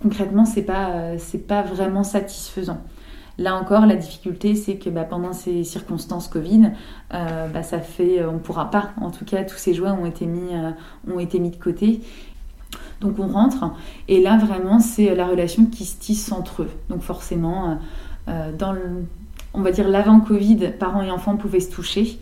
concrètement 0.00 0.44
c'est 0.44 0.62
pas 0.62 1.16
pas 1.48 1.62
vraiment 1.62 2.04
satisfaisant. 2.04 2.78
Là 3.36 3.56
encore, 3.56 3.86
la 3.86 3.96
difficulté, 3.96 4.54
c'est 4.54 4.76
que 4.76 4.88
bah, 4.88 5.02
pendant 5.04 5.32
ces 5.32 5.64
circonstances 5.64 6.28
Covid, 6.28 6.70
euh, 7.12 7.48
bah, 7.48 7.62
ça 7.62 7.80
fait, 7.80 8.20
euh, 8.20 8.30
on 8.30 8.34
ne 8.34 8.38
pourra 8.38 8.70
pas, 8.70 8.90
en 9.00 9.10
tout 9.10 9.24
cas, 9.24 9.42
tous 9.42 9.56
ces 9.56 9.74
jouets 9.74 9.90
ont 9.90 10.06
été 10.06 10.26
mis, 10.26 10.54
euh, 10.54 10.70
ont 11.12 11.18
été 11.18 11.40
mis 11.40 11.50
de 11.50 11.56
côté. 11.56 12.00
Donc 13.00 13.18
on 13.18 13.26
rentre, 13.26 13.72
et 14.08 14.22
là 14.22 14.38
vraiment, 14.38 14.78
c'est 14.78 15.14
la 15.14 15.26
relation 15.26 15.66
qui 15.66 15.84
se 15.84 15.98
tisse 15.98 16.30
entre 16.32 16.62
eux. 16.62 16.70
Donc 16.88 17.02
forcément, 17.02 17.78
dans 18.26 18.74
on 19.52 19.60
va 19.60 19.72
dire 19.72 19.88
l'avant 19.88 20.20
Covid, 20.20 20.72
parents 20.78 21.02
et 21.02 21.10
enfants 21.10 21.36
pouvaient 21.36 21.60
se 21.60 21.70
toucher 21.70 22.18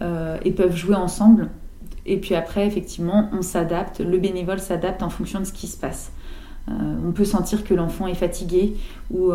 et 0.00 0.50
peuvent 0.52 0.74
jouer 0.74 0.94
ensemble. 0.94 1.50
Et 2.06 2.18
puis 2.18 2.34
après, 2.34 2.66
effectivement, 2.66 3.28
on 3.32 3.42
s'adapte, 3.42 4.00
le 4.00 4.18
bénévole 4.18 4.58
s'adapte 4.58 5.02
en 5.02 5.10
fonction 5.10 5.40
de 5.40 5.44
ce 5.44 5.52
qui 5.52 5.66
se 5.66 5.76
passe. 5.76 6.12
on 6.68 7.12
peut 7.12 7.26
sentir 7.26 7.62
que 7.62 7.74
l'enfant 7.74 8.06
est 8.06 8.14
fatigué 8.14 8.76
ou 9.10 9.32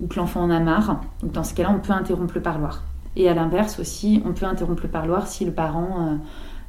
ou 0.00 0.06
que 0.06 0.16
l'enfant 0.16 0.42
en 0.42 0.50
a 0.50 0.60
marre. 0.60 1.00
Dans 1.22 1.44
ce 1.44 1.54
cas-là, 1.54 1.72
on 1.74 1.80
peut 1.80 1.92
interrompre 1.92 2.34
le 2.34 2.42
parloir. 2.42 2.82
Et 3.16 3.28
à 3.28 3.34
l'inverse 3.34 3.80
aussi, 3.80 4.22
on 4.26 4.32
peut 4.32 4.46
interrompre 4.46 4.82
le 4.82 4.90
parloir 4.90 5.26
si 5.26 5.44
le 5.44 5.52
parent, 5.52 5.88
euh, 6.00 6.16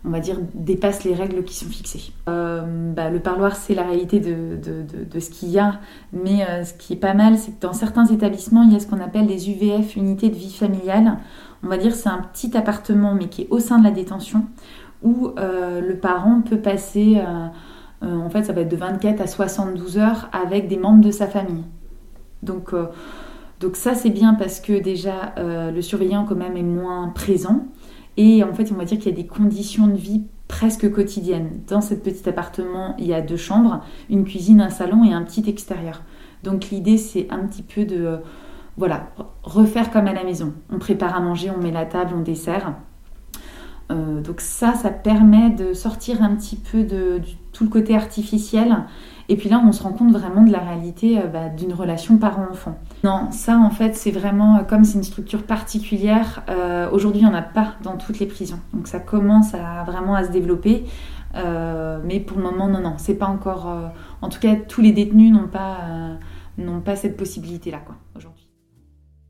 on 0.06 0.10
va 0.10 0.22
dire, 0.22 0.38
dépasse 0.54 1.04
les 1.04 1.13
règles 1.13 1.44
qui 1.44 1.56
sont 1.56 1.68
fixées. 1.68 2.13
Euh, 2.30 2.94
bah, 2.94 3.10
le 3.10 3.20
parloir, 3.20 3.58
c'est 3.58 3.76
la 3.76 3.84
réalité 3.84 4.22
de, 4.22 5.20
ce 5.20 5.30
qu'il 5.30 5.50
y 5.50 5.60
a. 5.60 5.80
Mais 6.13 6.48
euh, 6.48 6.63
ce 6.63 6.74
qui 6.74 6.94
est 6.94 6.98
pas 6.98 7.13
mal, 7.13 7.38
c'est 7.38 7.52
que 7.52 7.62
dans 7.62 7.74
certains 7.74 8.06
établissements, 8.06 8.63
il 8.63 8.72
y 8.72 8.76
a 8.78 8.80
ce 8.80 8.88
qu'on 8.88 9.02
appelle 9.02 9.28
les 9.28 9.50
UVF, 9.50 9.98
unités 9.98 10.30
de 10.30 10.36
vie 10.36 10.54
familiale. 10.54 11.18
On 11.63 11.68
va 11.68 11.78
dire 11.78 11.94
c'est 11.94 12.10
un 12.10 12.22
petit 12.22 12.56
appartement, 12.56 13.13
mais 13.13 13.28
qui 13.28 13.42
est 13.42 13.48
au 13.50 13.60
sein 13.60 13.80
de 13.80 13.84
la 13.84 13.92
détention, 13.92 14.46
où 15.04 15.32
le 15.38 15.94
parent 15.96 16.42
peut 16.42 16.60
passer, 16.60 17.20
en 18.02 18.30
fait, 18.30 18.44
ça 18.44 18.54
va 18.54 18.62
être 18.62 18.70
de 18.70 18.76
24 18.76 19.22
à 19.22 19.28
72 19.28 19.98
heures 19.98 20.30
avec 20.32 20.68
des 20.68 20.78
membres 20.78 21.04
de 21.04 21.10
sa 21.10 21.26
famille. 21.26 21.63
Donc, 22.43 22.73
euh, 22.73 22.88
Donc 23.60 23.76
ça 23.76 23.95
c'est 23.95 24.10
bien 24.10 24.34
parce 24.34 24.60
que 24.60 24.80
déjà 24.80 25.34
le 25.38 25.82
surveillant 25.82 26.26
quand 26.26 26.36
même 26.36 26.58
est 26.58 26.63
moins 26.63 27.10
présent 27.10 27.65
et 28.15 28.43
en 28.43 28.54
fait 28.54 28.71
on 28.71 28.76
va 28.76 28.86
dire 28.86 28.97
qu'il 29.00 29.10
y 29.10 29.13
a 29.13 29.15
des 29.15 29.28
conditions 29.28 29.88
de 29.88 29.95
vie 29.95 30.23
presque 30.47 30.91
quotidiennes. 30.91 31.62
Dans 31.67 31.82
cet 31.82 32.04
petit 32.04 32.30
appartement 32.30 32.95
il 33.00 33.08
y 33.08 33.13
a 33.13 33.21
deux 33.21 33.38
chambres, 33.38 33.84
une 34.10 34.26
cuisine, 34.26 34.62
un 34.62 34.69
salon 34.69 35.04
et 35.04 35.12
un 35.12 35.23
petit 35.23 35.50
extérieur. 35.50 36.04
Donc 36.43 36.69
l'idée 36.69 36.97
c'est 36.97 37.28
un 37.32 37.39
petit 37.47 37.63
peu 37.63 37.86
de 37.86 38.19
voilà, 38.78 39.10
refaire 39.41 39.89
comme 39.91 40.08
à 40.08 40.13
la 40.13 40.23
maison. 40.23 40.54
On 40.69 40.78
prépare 40.78 41.15
à 41.15 41.19
manger, 41.19 41.50
on 41.50 41.62
met 41.62 41.71
la 41.71 41.86
table, 41.86 42.13
on 42.15 42.21
dessert. 42.21 42.76
Euh, 43.89 44.21
donc 44.21 44.41
ça, 44.41 44.73
ça 44.73 44.89
permet 44.89 45.50
de 45.50 45.73
sortir 45.73 46.21
un 46.21 46.36
petit 46.36 46.58
peu 46.58 46.84
de, 46.84 47.21
tout 47.54 47.63
le 47.63 47.69
côté 47.69 47.95
artificiel. 47.95 48.84
Et 49.30 49.36
puis 49.36 49.50
là, 49.50 49.62
on 49.65 49.71
se 49.71 49.84
rend 49.84 49.91
compte 49.91 50.12
vraiment 50.12 50.43
de 50.43 50.52
la 50.52 50.60
réalité 50.60 51.19
euh, 51.19 51.28
bah, 51.28 51.50
d'une 51.50 51.73
relation 51.73 52.17
parent-enfant. 52.17 52.78
Non, 53.04 53.32
ça 53.32 53.58
en 53.58 53.69
fait, 53.69 53.95
c'est 53.95 54.12
vraiment, 54.12 54.58
euh, 54.58 54.63
comme 54.63 54.84
c'est 54.84 54.97
une 54.97 55.04
structure 55.04 55.43
particulière, 55.43 56.43
aujourd'hui, 56.91 57.21
il 57.21 57.28
n'y 57.28 57.32
en 57.32 57.38
a 57.38 57.41
pas 57.41 57.76
dans 57.84 57.97
toutes 57.97 58.19
les 58.19 58.26
prisons. 58.26 58.60
Donc 58.73 58.88
ça 58.88 59.00
commence 59.00 59.54
à 59.54 59.84
vraiment 59.84 60.15
à 60.15 60.23
se 60.23 60.32
développer. 60.32 60.86
mais 61.36 62.19
pour 62.19 62.38
le 62.38 62.43
moment, 62.43 62.67
non, 62.67 62.82
non, 62.82 62.95
c'est 62.97 63.15
pas 63.15 63.28
encore... 63.28 63.67
en 64.21 64.30
tout 64.30 64.39
cas, 64.39 64.56
tous 64.56 64.82
les 64.82 64.91
détenus 64.91 65.32
n'ont 65.32 65.47
pas, 65.47 65.78
n'ont 66.58 66.82
pas 66.82 66.95
cette 66.95 67.17
possibilité-là, 67.17 67.80
quoi, 67.86 67.95
aujourd'hui. 68.15 68.47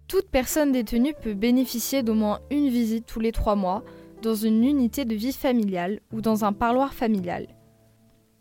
Toute 0.08 0.30
personne 0.30 0.72
détenue 0.72 1.14
peut 1.22 1.34
bénéficier 1.34 2.02
d'au 2.02 2.14
moins 2.14 2.40
une 2.50 2.70
visite 2.70 3.06
tous 3.06 3.20
les 3.20 3.34
trois 3.34 3.56
mois 3.56 3.84
dans 4.28 4.36
une 4.36 4.66
unité 4.66 5.06
de 5.06 5.16
vie 5.16 5.32
familiale 5.32 6.02
ou 6.12 6.20
dans 6.20 6.44
un 6.44 6.52
parloir 6.52 6.94
familial. 6.94 7.48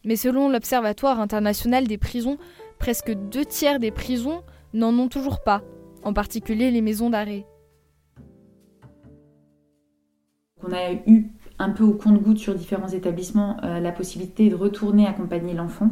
Mais 0.04 0.16
selon 0.16 0.48
l'Observatoire 0.48 1.20
international 1.20 1.86
des 1.86 1.96
prisons, 1.96 2.38
presque 2.80 3.12
deux 3.12 3.44
tiers 3.44 3.78
des 3.78 3.92
prisons 3.92 4.42
n'en 4.74 4.92
ont 4.98 5.06
toujours 5.06 5.44
pas, 5.44 5.62
en 6.02 6.12
particulier 6.12 6.72
les 6.72 6.80
maisons 6.80 7.08
d'arrêt. 7.08 7.46
On 10.64 10.72
a 10.72 10.92
eu 11.06 11.30
un 11.60 11.70
peu 11.70 11.84
au 11.84 11.92
compte-goutte 11.92 12.38
sur 12.38 12.56
différents 12.56 12.88
établissements 12.88 13.56
euh, 13.62 13.78
la 13.78 13.92
possibilité 13.92 14.50
de 14.50 14.56
retourner 14.56 15.06
accompagner 15.06 15.54
l'enfant. 15.54 15.90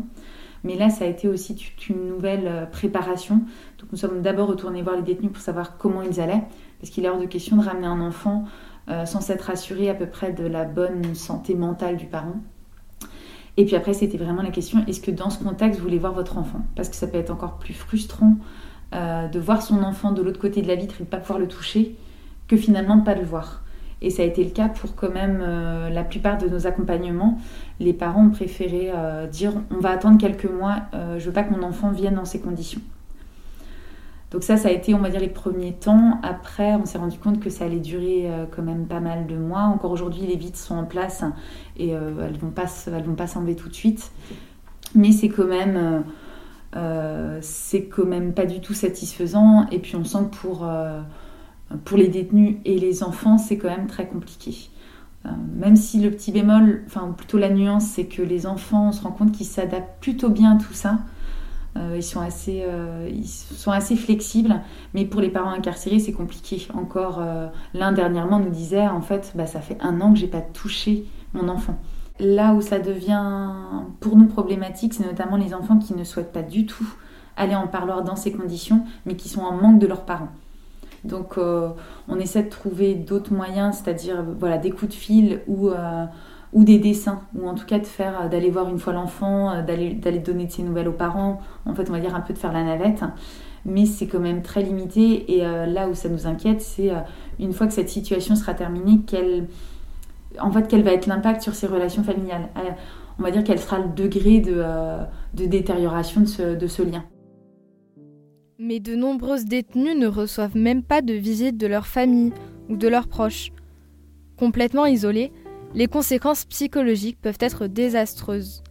Mais 0.65 0.75
là, 0.77 0.91
ça 0.91 1.05
a 1.05 1.09
été 1.09 1.29
aussi 1.29 1.55
une 1.89 2.09
nouvelle 2.09 2.49
euh, 2.49 2.67
préparation. 2.67 3.37
Donc 3.79 3.93
nous 3.93 3.99
sommes 3.99 4.23
d'abord 4.23 4.49
retournés 4.49 4.83
voir 4.83 4.97
les 4.97 5.03
détenus 5.03 5.31
pour 5.31 5.43
savoir 5.43 5.79
comment 5.79 6.03
ils 6.03 6.21
allaient, 6.21 6.43
parce 6.81 6.91
qu'il 6.91 7.05
est 7.05 7.09
hors 7.09 7.21
de 7.21 7.27
question 7.27 7.57
de 7.59 7.65
ramener 7.65 7.87
un 7.87 8.01
enfant 8.01 8.45
euh, 8.89 9.07
sans 9.07 9.21
s'être 9.21 9.49
assuré 9.49 9.89
à 9.89 9.95
peu 9.95 10.07
près 10.07 10.33
de 10.33 10.47
la 10.47 10.65
bonne 10.65 11.15
santé 11.15 11.55
mentale 11.55 11.97
du 11.97 12.07
parent. 12.07 12.37
Et 13.57 13.65
puis 13.65 13.77
après, 13.77 13.95
c'était 13.95 14.19
vraiment 14.19 14.43
la 14.43 14.51
question, 14.51 14.85
est-ce 14.87 15.01
que 15.01 15.11
dans 15.11 15.31
ce 15.31 15.43
contexte, 15.43 15.79
vous 15.79 15.87
voulez 15.87 15.99
voir 15.99 16.13
votre 16.13 16.37
enfant? 16.37 16.61
Parce 16.77 16.89
que 16.89 16.97
ça 16.97 17.07
peut 17.07 17.19
être 17.19 17.31
encore 17.31 17.59
plus 17.59 17.73
frustrant 17.73 18.37
euh, 18.95 19.29
de 19.29 19.39
voir 19.39 19.63
son 19.63 19.83
enfant 19.83 20.13
de 20.13 20.21
l'autre 20.21 20.41
côté 20.41 20.61
de 20.61 20.69
la 20.69 20.75
vitre 20.75 20.97
et 20.97 20.99
de 20.99 21.05
ne 21.05 21.11
pas 21.11 21.19
pouvoir 21.19 21.39
le 21.39 21.49
toucher, 21.49 21.97
que 22.47 22.57
finalement 22.57 22.97
de 22.97 23.01
ne 23.01 23.07
pas 23.07 23.15
le 23.15 23.25
voir. 23.25 23.63
Et 24.03 24.11
ça 24.11 24.23
a 24.23 24.27
été 24.27 24.45
le 24.45 24.51
cas 24.51 24.69
pour 24.69 24.95
quand 24.95 25.13
même 25.13 25.41
euh, 25.41 25.89
la 25.89 26.05
plupart 26.05 26.37
de 26.37 26.47
nos 26.47 26.67
accompagnements. 26.67 27.39
Les 27.81 27.95
parents 27.95 28.27
ont 28.27 28.31
préféré 28.31 28.93
dire 29.33 29.53
on 29.71 29.79
va 29.79 29.91
attendre 29.91 30.19
quelques 30.19 30.51
mois, 30.51 30.83
je 30.93 31.25
veux 31.25 31.33
pas 31.33 31.43
que 31.43 31.55
mon 31.55 31.63
enfant 31.63 31.91
vienne 31.91 32.17
dans 32.17 32.25
ces 32.25 32.41
conditions. 32.41 32.81
Donc 34.31 34.43
ça, 34.43 34.57
ça 34.57 34.69
a 34.69 34.73
été, 34.73 34.95
on 34.95 34.99
va 34.99 35.11
dire, 35.11 35.21
les 35.21 35.29
premiers 35.29 35.75
temps. 35.75 36.19
Après, 36.23 36.75
on 36.75 36.87
s'est 36.87 36.99
rendu 36.99 37.19
compte 37.19 37.41
que 37.41 37.51
ça 37.51 37.67
allait 37.67 37.79
durer 37.79 38.29
quand 38.51 38.63
même 38.63 38.87
pas 38.87 38.99
mal 38.99 39.27
de 39.29 39.37
mois. 39.37 39.63
Encore 39.63 39.93
aujourd'hui, 39.93 40.23
les 40.23 40.37
vitres 40.37 40.59
sont 40.59 40.75
en 40.75 40.85
place 40.85 41.23
et 41.77 41.91
elles 41.91 42.39
vont 42.41 42.51
pas, 42.51 42.65
elles 42.89 43.05
vont 43.05 43.15
pas 43.15 43.29
s'enlever 43.29 43.55
tout 43.55 43.69
de 43.69 43.75
suite. 43.75 44.11
Mais 44.97 45.13
c'est 45.13 45.29
quand 45.29 45.47
même, 45.47 46.03
c'est 47.43 47.85
quand 47.85 48.07
même 48.07 48.35
pas 48.35 48.47
du 48.47 48.61
tout 48.61 48.75
satisfaisant. 48.75 49.69
Et 49.71 49.79
puis 49.79 49.95
on 49.95 50.03
sent 50.03 50.27
que 50.33 50.37
pour 51.85 51.97
les 51.97 52.09
détenus 52.09 52.57
et 52.65 52.79
les 52.79 53.05
enfants, 53.05 53.39
c'est 53.39 53.57
quand 53.57 53.69
même 53.69 53.87
très 53.87 54.09
compliqué. 54.09 54.71
Euh, 55.27 55.31
même 55.57 55.77
si 55.77 56.01
le 56.01 56.11
petit 56.11 56.33
bémol, 56.33 56.83
enfin 56.87 57.15
plutôt 57.17 57.39
la 57.39 57.51
nuance, 57.51 57.87
c'est 57.87 58.05
que 58.05 58.23
les 58.23 58.47
enfants, 58.47 58.89
on 58.89 58.93
se 58.93 59.03
rend 59.03 59.11
compte 59.11 59.33
qu'ils 59.33 59.47
s'adaptent 59.47 60.01
plutôt 60.01 60.29
bien 60.29 60.57
à 60.57 60.59
tout 60.59 60.75
ça. 60.75 60.99
Euh, 61.77 61.95
ils, 61.97 62.03
sont 62.05 62.21
assez, 62.21 62.63
euh, 62.65 63.09
ils 63.13 63.27
sont 63.27 63.73
assez 63.73 63.97
flexibles, 63.97 64.61
mais 64.95 65.05
pour 65.05 65.21
les 65.21 65.29
parents 65.29 65.51
incarcérés, 65.51 65.99
c'est 65.99 66.13
compliqué. 66.13 66.69
Encore 66.75 67.21
l'un 67.75 67.93
dernièrement 67.93 68.39
nous 68.39 68.51
disait, 68.51 68.87
en 68.87 69.01
fait, 69.01 69.33
bah, 69.35 69.47
ça 69.47 69.61
fait 69.61 69.77
un 69.81 70.01
an 70.01 70.13
que 70.13 70.19
j'ai 70.19 70.29
pas 70.29 70.41
touché 70.41 71.05
mon 71.33 71.49
enfant. 71.49 71.77
Là 72.21 72.55
où 72.55 72.61
ça 72.61 72.79
devient 72.79 73.51
pour 73.99 74.17
nous 74.17 74.27
problématique, 74.27 74.95
c'est 74.95 75.05
notamment 75.05 75.37
les 75.37 75.53
enfants 75.53 75.79
qui 75.79 75.95
ne 75.95 76.05
souhaitent 76.05 76.33
pas 76.33 76.43
du 76.43 76.65
tout 76.65 76.87
aller 77.37 77.57
en 77.57 77.67
parloir 77.67 78.05
dans 78.05 78.15
ces 78.15 78.33
conditions, 78.33 78.85
mais 79.07 79.17
qui 79.17 79.29
sont 79.29 79.41
en 79.41 79.57
manque 79.57 79.81
de 79.81 79.89
leurs 79.89 80.05
parents. 80.05 80.29
Donc 81.05 81.37
euh, 81.37 81.69
on 82.09 82.19
essaie 82.19 82.43
de 82.43 82.49
trouver 82.49 82.95
d'autres 82.95 83.33
moyens, 83.33 83.77
c'est-à-dire 83.77 84.25
voilà, 84.39 84.59
des 84.59 84.71
coups 84.71 84.91
de 84.91 84.97
fil 84.97 85.41
ou, 85.47 85.69
euh, 85.69 86.07
ou 86.55 86.65
des 86.65 86.79
dessins, 86.79 87.21
ou 87.35 87.47
en 87.47 87.55
tout 87.55 87.67
cas 87.67 87.79
de 87.79 87.87
faire 87.87 88.23
euh, 88.23 88.29
d'aller 88.29 88.49
voir 88.49 88.71
une 88.71 88.79
fois 88.79 88.95
l'enfant, 88.95 89.63
d'aller, 89.63 89.93
d'aller 89.93 90.21
donner 90.21 90.47
de 90.47 90.53
ses 90.53 90.63
nouvelles 90.63 90.89
aux 90.89 90.93
parents, 90.93 91.41
en 91.67 91.75
fait 91.75 91.91
on 91.91 91.93
va 91.93 92.01
dire 92.01 92.15
un 92.15 92.21
peu 92.21 92.33
de 92.33 92.39
faire 92.39 92.53
la 92.53 92.63
navette. 92.63 93.05
Mais 93.67 93.87
c'est 93.87 94.07
quand 94.07 94.21
même 94.21 94.43
très 94.43 94.63
limité 94.63 95.33
et 95.35 95.41
là 95.41 95.89
où 95.89 95.95
ça 95.95 96.11
nous 96.11 96.27
inquiète, 96.27 96.61
c'est 96.61 96.91
une 97.39 97.55
fois 97.55 97.67
que 97.67 97.73
cette 97.73 97.89
situation 97.89 98.37
sera 98.37 98.53
terminée, 98.53 99.01
quel, 99.07 99.47
en 100.39 100.53
fait, 100.53 100.71
va 100.75 100.93
être 100.93 101.07
l'impact 101.07 101.41
sur 101.41 101.55
ces 101.55 101.67
relations 101.67 102.05
familiales. 102.05 102.51
on 103.19 103.23
va 103.23 103.31
dire 103.31 103.43
quel 103.43 103.59
sera 103.59 103.79
le 103.79 103.89
degré 103.89 104.41
de, 104.41 104.63
de 105.33 105.47
détérioration 105.47 106.21
de 106.21 106.27
ce, 106.27 106.55
de 106.55 106.67
ce 106.67 106.83
lien. 106.83 107.05
Mais 108.59 108.81
de 108.81 108.95
nombreuses 108.95 109.47
détenues 109.47 109.95
ne 109.95 110.07
reçoivent 110.07 110.57
même 110.59 110.83
pas 110.83 111.01
de 111.01 111.15
visite 111.15 111.57
de 111.57 111.67
leur 111.67 111.87
famille 111.87 112.33
ou 112.69 112.77
de 112.77 112.87
leurs 112.87 113.09
proches. 113.09 113.51
Complètement 114.37 114.87
isolées, 114.87 115.33
les 115.75 115.89
conséquences 115.89 116.45
psychologiques 116.45 117.21
peuvent 117.21 117.39
être 117.41 117.67
désastreuses. 117.67 118.63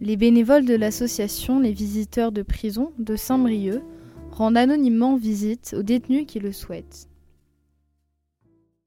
Les 0.00 0.16
bénévoles 0.16 0.66
de 0.66 0.74
l'association 0.74 1.60
Les 1.60 1.72
Visiteurs 1.72 2.30
de 2.30 2.42
Prison 2.42 2.92
de 2.98 3.16
Saint-Brieuc 3.16 3.82
rendent 4.30 4.56
anonymement 4.56 5.16
visite 5.16 5.74
aux 5.78 5.82
détenus 5.82 6.26
qui 6.26 6.40
le 6.40 6.52
souhaitent. 6.52 7.08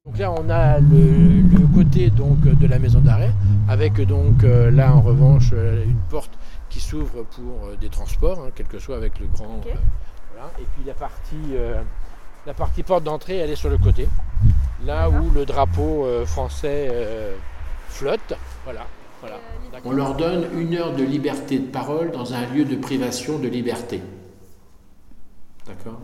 Donc 0.05 0.19
là, 0.19 0.31
on 0.31 0.49
a 0.49 0.79
le, 0.79 1.65
côté 1.73 2.11
donc 2.11 2.41
de 2.41 2.67
la 2.67 2.77
maison 2.77 2.99
d'arrêt, 2.99 3.31
avec 3.67 3.99
donc 4.01 4.43
euh, 4.43 4.69
là 4.69 4.95
en 4.95 5.01
revanche 5.01 5.49
euh, 5.53 5.83
une 5.83 5.99
porte 6.09 6.37
qui 6.69 6.79
s'ouvre 6.79 7.23
pour 7.23 7.65
euh, 7.65 7.75
des 7.81 7.89
transports, 7.89 8.39
hein, 8.39 8.49
quel 8.53 8.67
que 8.67 8.77
soit 8.77 8.95
avec 8.95 9.19
le 9.19 9.27
grand. 9.27 9.61
Et 10.59 10.65
puis 10.75 10.83
la 10.85 10.93
partie, 10.93 11.35
euh, 11.53 11.81
la 12.45 12.53
partie 12.53 12.83
porte 12.83 13.03
d'entrée, 13.03 13.37
elle 13.37 13.49
est 13.49 13.55
sur 13.55 13.69
le 13.69 13.77
côté, 13.77 14.07
là 14.85 15.09
où 15.09 15.31
le 15.31 15.45
drapeau 15.45 16.05
euh, 16.05 16.25
français 16.25 16.89
euh, 16.91 17.35
flotte. 17.95 18.33
Voilà. 18.63 18.87
voilà. 19.21 19.39
On 19.83 19.91
leur 19.91 20.15
donne 20.15 20.47
une 20.57 20.75
heure 20.75 20.95
de 20.95 21.03
liberté 21.03 21.59
de 21.59 21.67
parole 21.67 22.11
dans 22.11 22.33
un 22.33 22.45
lieu 22.47 22.65
de 22.65 22.75
privation 22.75 23.39
de 23.39 23.47
liberté. 23.47 24.01
D'accord? 25.65 25.99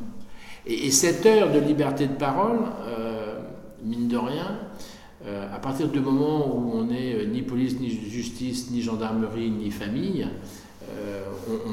Et, 0.66 0.92
cette 0.92 1.26
heure 1.26 1.52
de 1.52 1.60
liberté 1.60 2.08
de 2.08 2.14
parole, 2.14 2.60
mine 3.84 4.08
de 4.08 4.18
rien, 4.18 4.60
à 5.26 5.60
partir 5.60 5.90
du 5.90 6.00
moment 6.00 6.48
où 6.48 6.72
on 6.76 6.84
n'est 6.86 7.26
ni 7.26 7.42
police, 7.42 7.80
ni 7.80 7.90
justice, 7.90 8.72
ni 8.72 8.82
gendarmerie, 8.82 9.50
ni 9.50 9.72
famille, 9.72 10.28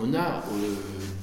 on, 0.03 0.15
a 0.15 0.43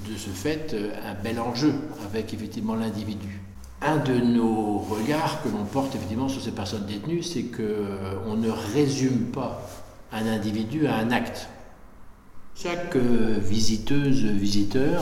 de 0.09 0.15
ce 0.17 0.29
fait 0.29 0.73
euh, 0.73 0.91
un 1.03 1.13
bel 1.15 1.39
enjeu 1.39 1.73
avec 2.05 2.33
effectivement 2.33 2.75
l'individu. 2.75 3.41
Un 3.85 3.97
de 3.97 4.13
nos 4.13 4.79
regards 4.79 5.43
que 5.43 5.49
l'on 5.49 5.63
porte 5.63 5.93
effectivement 5.95 6.27
sur 6.27 6.41
ces 6.41 6.51
personnes 6.51 6.85
détenues, 6.87 7.21
c'est 7.21 7.43
qu'on 7.43 7.61
euh, 7.61 8.35
ne 8.35 8.49
résume 8.49 9.25
pas 9.31 9.61
un 10.11 10.25
individu 10.25 10.87
à 10.87 10.95
un 10.95 11.11
acte. 11.11 11.47
Chaque 12.55 12.95
euh, 12.95 13.37
visiteuse, 13.39 14.23
visiteur 14.23 15.01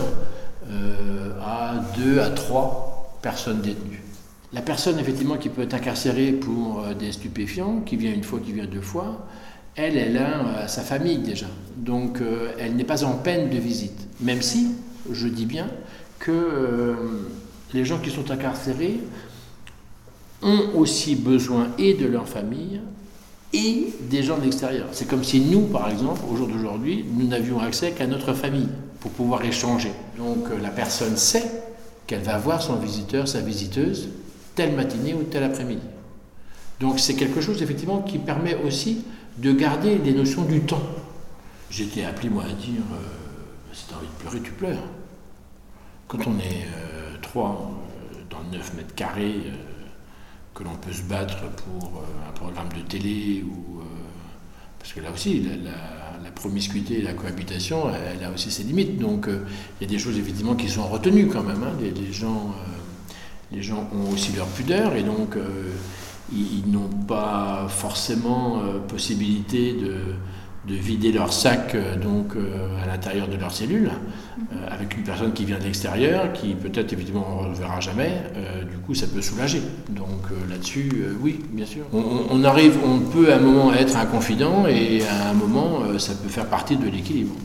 a 1.46 1.76
deux 1.98 2.22
à 2.22 2.30
trois 2.30 3.20
personnes 3.22 3.62
détenues. 3.62 4.02
La 4.54 4.62
personne 4.62 4.98
effectivement 4.98 5.36
qui 5.36 5.50
peut 5.50 5.62
être 5.62 5.74
incarcérée 5.74 6.32
pour 6.32 6.86
des 6.98 7.12
stupéfiants, 7.12 7.82
qui 7.82 7.98
vient 7.98 8.14
une 8.14 8.24
fois, 8.24 8.40
qui 8.40 8.54
vient 8.54 8.66
deux 8.66 8.82
fois, 8.82 9.28
elle, 9.76 9.98
elle 9.98 10.18
a 10.18 10.68
sa 10.70 10.82
famille 10.82 11.18
déjà. 11.18 11.48
Donc 11.76 12.20
elle 12.58 12.78
n'est 12.78 12.86
pas 12.86 13.04
en 13.04 13.18
peine 13.18 13.50
de 13.50 13.58
visite. 13.58 14.08
Même 14.22 14.42
si 14.42 14.72
je 15.12 15.28
dis 15.28 15.46
bien, 15.46 15.68
que 16.24 16.32
euh, 16.32 16.96
les 17.74 17.86
gens 17.86 18.00
qui 18.00 18.12
sont 18.12 18.30
incarcérés 18.32 19.00
ont 20.42 20.72
aussi 20.76 21.16
besoin 21.16 21.70
et 21.78 21.94
de 21.94 22.06
leur 22.06 22.28
famille 22.28 22.82
et 23.54 23.94
des 24.10 24.24
gens 24.24 24.38
de 24.38 24.44
l'extérieur. 24.44 24.88
C'est 24.92 25.08
comme 25.08 25.24
si 25.24 25.40
nous, 25.40 25.68
par 25.68 25.90
exemple, 25.90 26.22
au 26.30 26.36
jour 26.36 26.48
d'aujourd'hui, 26.48 27.06
nous 27.12 27.28
n'avions 27.28 27.60
accès 27.60 27.92
qu'à 27.92 28.08
notre 28.08 28.34
famille 28.34 28.70
pour 29.00 29.12
pouvoir 29.12 29.44
échanger. 29.46 29.92
Donc 30.18 30.48
euh, 30.50 30.60
la 30.62 30.70
personne 30.70 31.18
sait 31.18 31.44
qu'elle 32.08 32.24
va 32.24 32.38
voir 32.38 32.62
son 32.62 32.76
visiteur, 32.76 33.28
sa 33.28 33.42
visiteuse, 33.42 34.10
telle 34.56 34.76
matinée 34.76 35.14
ou 35.14 35.24
tel 35.24 35.44
après-midi. 35.44 35.82
Donc 36.80 37.00
c'est 37.00 37.16
quelque 37.16 37.42
chose 37.42 37.62
effectivement 37.62 38.02
qui 38.02 38.18
permet 38.18 38.56
aussi 38.56 39.04
de 39.38 39.52
garder 39.52 39.98
les 39.98 40.14
notions 40.14 40.44
du 40.44 40.62
temps. 40.62 40.82
J'étais 41.70 42.04
appelé 42.04 42.30
moi 42.30 42.44
à 42.44 42.54
dire... 42.54 42.82
Euh, 42.92 43.24
si 43.74 43.88
tu 43.88 43.94
as 43.94 43.98
envie 43.98 44.08
de 44.08 44.22
pleurer, 44.22 44.40
tu 44.42 44.52
pleures. 44.52 44.84
Quand 46.08 46.20
on 46.28 46.38
est 46.38 46.68
crois, 47.34 47.72
dans 48.30 48.44
9 48.52 48.76
mètres 48.76 48.96
carrés, 48.96 49.42
que 50.54 50.64
l'on 50.64 50.76
peut 50.76 50.94
se 50.94 51.02
battre 51.02 51.38
pour 51.56 52.04
un 52.28 52.32
programme 52.34 52.70
de 52.70 52.82
télé 52.82 53.44
ou. 53.44 53.82
parce 54.78 54.94
que 54.94 55.00
là 55.00 55.12
aussi, 55.12 55.42
la, 55.42 56.32
promiscuité 56.32 57.00
et 57.00 57.02
la 57.02 57.14
cohabitation, 57.14 57.86
elle, 57.90 58.24
a 58.24 58.32
aussi 58.32 58.52
ses 58.52 58.64
limites. 58.64 59.00
Donc 59.00 59.28
il 59.28 59.84
y 59.84 59.86
a 59.86 59.88
des 59.88 59.98
choses 59.98 60.18
effectivement 60.18 60.56
qui 60.56 60.70
sont 60.70 60.88
retenues 60.88 61.28
quand 61.28 61.44
même. 61.44 61.64
Hein. 61.64 61.74
Les, 61.82 62.14
gens, 62.14 62.54
les 63.52 63.64
gens 63.64 63.88
ont 63.94 64.12
aussi 64.12 64.34
leur 64.34 64.48
pudeur 64.48 64.96
et 64.96 65.04
donc 65.04 65.36
ils, 66.32 66.70
n'ont 66.70 66.90
pas 67.08 67.68
forcément 67.68 68.62
possibilité 68.88 69.74
de 69.74 69.96
de 70.68 70.76
vider 70.76 71.12
leur 71.12 71.34
sac 71.34 71.76
euh, 71.76 71.96
donc 71.98 72.36
euh, 72.36 72.82
à 72.82 72.88
l'intérieur 72.88 73.28
de 73.28 73.36
leur 73.36 73.52
cellule 73.52 73.90
euh, 74.40 74.68
avec 74.70 74.96
une 74.96 75.04
personne 75.04 75.34
qui 75.34 75.44
vient 75.44 75.60
de 75.60 75.64
l'extérieur 75.64 76.32
qui 76.32 76.54
peut-être 76.54 76.94
évidemment 76.94 77.28
on 77.40 77.44
ne 77.44 77.50
reverra 77.50 77.80
jamais 77.80 78.12
du 78.70 78.78
coup 78.78 78.94
ça 78.94 79.08
peut 79.08 79.22
soulager. 79.22 79.62
Donc 79.90 80.22
là-dessus 80.50 80.92
oui 81.22 81.40
bien 81.52 81.66
sûr. 81.66 81.86
On, 81.94 82.44
arrive 82.44 82.78
on 82.84 83.00
peut 83.00 83.32
à 83.32 83.38
un 83.38 83.40
moment 83.40 83.74
être 83.74 83.98
un 83.98 84.06
confident 84.06 84.68
et 84.68 85.04
à 85.04 85.30
un 85.30 85.34
moment 85.34 85.98
ça 86.00 86.14
peut 86.16 86.30
faire 86.30 86.48
partie 86.48 86.78
de 86.78 86.90
l'équilibre. 86.90 87.36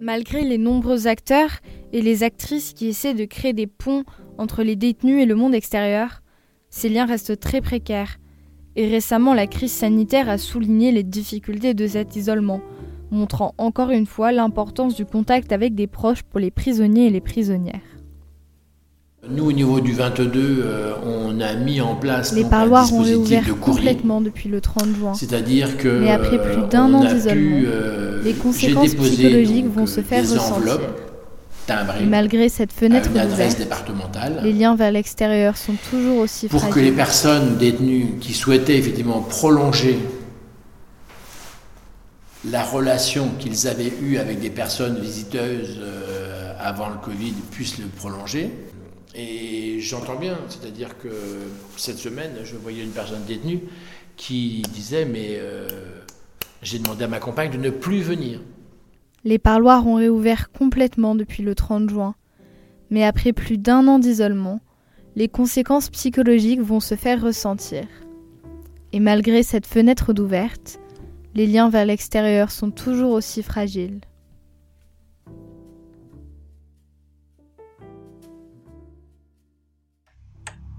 Malgré 0.00 0.42
les 0.42 0.58
nombreux 0.58 1.06
acteurs 1.06 1.60
et 1.92 2.02
les 2.02 2.22
actrices 2.22 2.72
qui 2.72 2.88
essaient 2.88 3.14
de 3.14 3.24
créer 3.24 3.52
des 3.52 3.66
ponts 3.66 4.04
entre 4.38 4.62
les 4.62 4.76
détenus 4.76 5.22
et 5.22 5.26
le 5.26 5.34
monde 5.34 5.54
extérieur, 5.54 6.22
ces 6.70 6.88
liens 6.88 7.06
restent 7.06 7.38
très 7.38 7.60
précaires 7.60 8.18
et 8.76 8.88
récemment, 8.88 9.34
la 9.34 9.46
crise 9.46 9.72
sanitaire 9.72 10.28
a 10.28 10.38
souligné 10.38 10.92
les 10.92 11.02
difficultés 11.02 11.74
de 11.74 11.86
cet 11.86 12.16
isolement, 12.16 12.60
montrant 13.10 13.54
encore 13.58 13.90
une 13.90 14.06
fois 14.06 14.32
l'importance 14.32 14.94
du 14.94 15.04
contact 15.04 15.52
avec 15.52 15.74
des 15.74 15.86
proches 15.86 16.22
pour 16.22 16.40
les 16.40 16.50
prisonniers 16.50 17.06
et 17.06 17.10
les 17.10 17.20
prisonnières. 17.20 17.80
Nous, 19.28 19.44
au 19.44 19.52
niveau 19.52 19.80
du 19.80 19.92
22, 19.92 20.62
euh, 20.64 20.94
on 21.04 21.38
a 21.40 21.54
mis 21.54 21.80
en 21.80 21.94
place 21.94 22.34
les 22.34 22.44
parloirs 22.44 22.92
ont 22.92 23.02
réouvert 23.02 23.44
complètement 23.60 24.20
depuis 24.20 24.48
le 24.48 24.60
30 24.60 24.96
juin. 24.96 25.14
C'est-à-dire 25.14 25.76
que 25.76 26.00
mais 26.00 26.10
après 26.10 26.42
plus 26.42 26.66
d'un 26.68 26.92
an 26.92 27.04
d'isolement, 27.04 27.60
euh, 27.64 28.20
les 28.24 28.32
conséquences 28.32 28.94
psychologiques 28.94 29.68
vont 29.68 29.86
se 29.86 30.00
faire 30.00 30.22
ressentir 30.22 30.80
malgré 32.06 32.48
cette 32.48 32.72
fenêtre 32.72 33.10
départementale, 33.10 34.40
les 34.42 34.52
liens 34.52 34.74
vers 34.74 34.92
l'extérieur 34.92 35.56
sont 35.56 35.74
toujours 35.90 36.18
aussi 36.18 36.48
pour 36.48 36.68
que 36.68 36.80
les 36.80 36.92
personnes 36.92 37.56
détenues 37.56 38.14
qui 38.20 38.34
souhaitaient 38.34 38.76
effectivement 38.76 39.22
prolonger 39.22 39.98
la 42.50 42.64
relation 42.64 43.30
qu'ils 43.38 43.68
avaient 43.68 43.92
eue 44.02 44.16
avec 44.18 44.40
des 44.40 44.50
personnes 44.50 44.98
visiteuses 45.00 45.78
euh, 45.80 46.54
avant 46.58 46.88
le 46.88 46.96
Covid 46.96 47.34
puissent 47.50 47.78
le 47.78 47.86
prolonger. 47.86 48.50
Et 49.14 49.78
j'entends 49.80 50.16
bien, 50.16 50.38
c'est-à-dire 50.48 50.98
que 50.98 51.10
cette 51.76 51.98
semaine, 51.98 52.32
je 52.44 52.56
voyais 52.56 52.82
une 52.82 52.90
personne 52.90 53.24
détenue 53.26 53.60
qui 54.16 54.62
disait 54.72 55.04
mais 55.04 55.36
euh, 55.38 55.68
j'ai 56.62 56.78
demandé 56.78 57.04
à 57.04 57.08
ma 57.08 57.18
compagne 57.18 57.50
de 57.50 57.58
ne 57.58 57.70
plus 57.70 58.00
venir. 58.00 58.40
Les 59.24 59.38
parloirs 59.38 59.86
ont 59.86 59.94
réouvert 59.94 60.50
complètement 60.50 61.14
depuis 61.14 61.44
le 61.44 61.54
30 61.54 61.88
juin, 61.88 62.16
mais 62.90 63.04
après 63.04 63.32
plus 63.32 63.56
d'un 63.56 63.86
an 63.86 64.00
d'isolement, 64.00 64.60
les 65.14 65.28
conséquences 65.28 65.90
psychologiques 65.90 66.60
vont 66.60 66.80
se 66.80 66.96
faire 66.96 67.22
ressentir. 67.22 67.84
Et 68.92 68.98
malgré 68.98 69.42
cette 69.42 69.66
fenêtre 69.66 70.12
d'ouverte, 70.12 70.80
les 71.34 71.46
liens 71.46 71.70
vers 71.70 71.86
l'extérieur 71.86 72.50
sont 72.50 72.70
toujours 72.70 73.12
aussi 73.12 73.42
fragiles. 73.42 74.00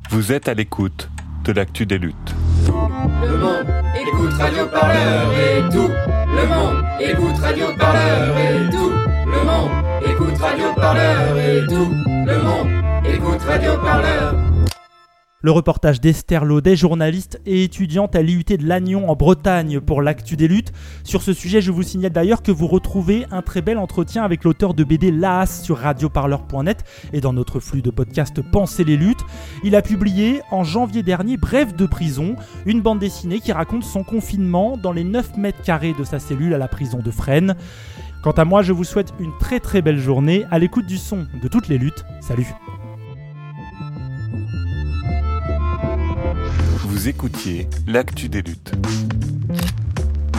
Vous 0.09 0.31
êtes 0.31 0.47
à 0.47 0.53
l'écoute 0.53 1.09
de 1.45 1.53
l'actu 1.53 1.85
des 1.85 1.97
luttes. 1.97 2.35
Le 2.67 3.37
monde 3.37 3.67
écoute 3.95 4.33
Radio 4.33 4.67
Parleur 4.67 5.31
et 5.33 5.69
tout 5.71 6.22
le 6.35 6.47
monde 6.47 6.83
écoute 6.99 7.37
Radio 7.41 7.65
Parleur 7.77 8.37
et 8.37 8.69
tout 8.71 8.91
le 9.25 9.43
monde 9.45 9.71
écoute 10.05 10.37
Radio 10.39 10.65
Parleur 10.75 11.37
et 11.37 11.67
tout 11.67 11.91
le 12.25 12.37
monde 12.41 12.69
écoute 13.05 13.41
Radio 13.47 13.71
Parleur. 13.83 14.52
Le 15.45 15.51
reportage 15.51 15.99
d'Esther 15.99 16.45
Laudet, 16.45 16.77
journaliste 16.77 17.41
et 17.45 17.65
étudiante 17.65 18.15
à 18.15 18.21
l'IUT 18.21 18.45
de 18.45 18.65
Lannion 18.65 19.09
en 19.09 19.15
Bretagne 19.17 19.81
pour 19.81 20.01
l'actu 20.01 20.37
des 20.37 20.47
luttes. 20.47 20.71
Sur 21.03 21.21
ce 21.21 21.33
sujet, 21.33 21.59
je 21.59 21.69
vous 21.69 21.83
signale 21.83 22.13
d'ailleurs 22.13 22.43
que 22.43 22.51
vous 22.53 22.65
retrouvez 22.65 23.25
un 23.29 23.41
très 23.41 23.61
bel 23.61 23.77
entretien 23.77 24.23
avec 24.23 24.45
l'auteur 24.45 24.73
de 24.73 24.85
BD 24.85 25.11
Laas 25.11 25.61
sur 25.61 25.79
radioparleur.net 25.79 26.85
et 27.11 27.19
dans 27.19 27.33
notre 27.33 27.59
flux 27.59 27.81
de 27.81 27.89
podcast 27.89 28.41
Penser 28.41 28.85
les 28.85 28.95
luttes. 28.95 29.19
Il 29.65 29.75
a 29.75 29.81
publié 29.81 30.39
en 30.49 30.63
janvier 30.63 31.03
dernier 31.03 31.35
Bref 31.35 31.75
de 31.75 31.87
prison, 31.87 32.37
une 32.65 32.79
bande 32.79 32.99
dessinée 32.99 33.41
qui 33.41 33.51
raconte 33.51 33.83
son 33.83 34.05
confinement 34.05 34.77
dans 34.77 34.93
les 34.93 35.03
9 35.03 35.35
mètres 35.35 35.61
carrés 35.61 35.93
de 35.99 36.05
sa 36.05 36.19
cellule 36.19 36.53
à 36.53 36.57
la 36.57 36.69
prison 36.69 36.99
de 36.99 37.11
Fresnes. 37.11 37.57
Quant 38.23 38.31
à 38.31 38.45
moi, 38.45 38.61
je 38.61 38.71
vous 38.71 38.85
souhaite 38.85 39.13
une 39.19 39.37
très 39.41 39.59
très 39.59 39.81
belle 39.81 39.99
journée 39.99 40.45
à 40.51 40.57
l'écoute 40.57 40.85
du 40.85 40.97
son 40.97 41.27
de 41.41 41.49
toutes 41.49 41.67
les 41.67 41.77
luttes. 41.77 42.05
Salut 42.21 42.47
Vous 46.83 47.07
écoutiez 47.07 47.67
L'actu 47.87 48.29
des 48.29 48.41
luttes. 48.41 48.73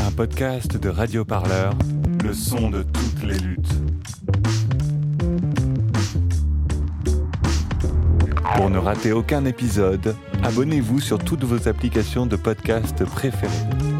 Un 0.06 0.10
podcast 0.12 0.76
de 0.76 0.88
Radio 0.88 1.24
Parleur, 1.24 1.74
le 2.22 2.32
son 2.32 2.70
de 2.70 2.82
toutes 2.82 3.22
les 3.24 3.38
luttes. 3.38 3.74
Pour 8.56 8.70
ne 8.70 8.78
rater 8.78 9.12
aucun 9.12 9.44
épisode, 9.44 10.14
abonnez-vous 10.42 11.00
sur 11.00 11.18
toutes 11.18 11.44
vos 11.44 11.68
applications 11.68 12.26
de 12.26 12.36
podcast 12.36 13.04
préférées. 13.04 13.93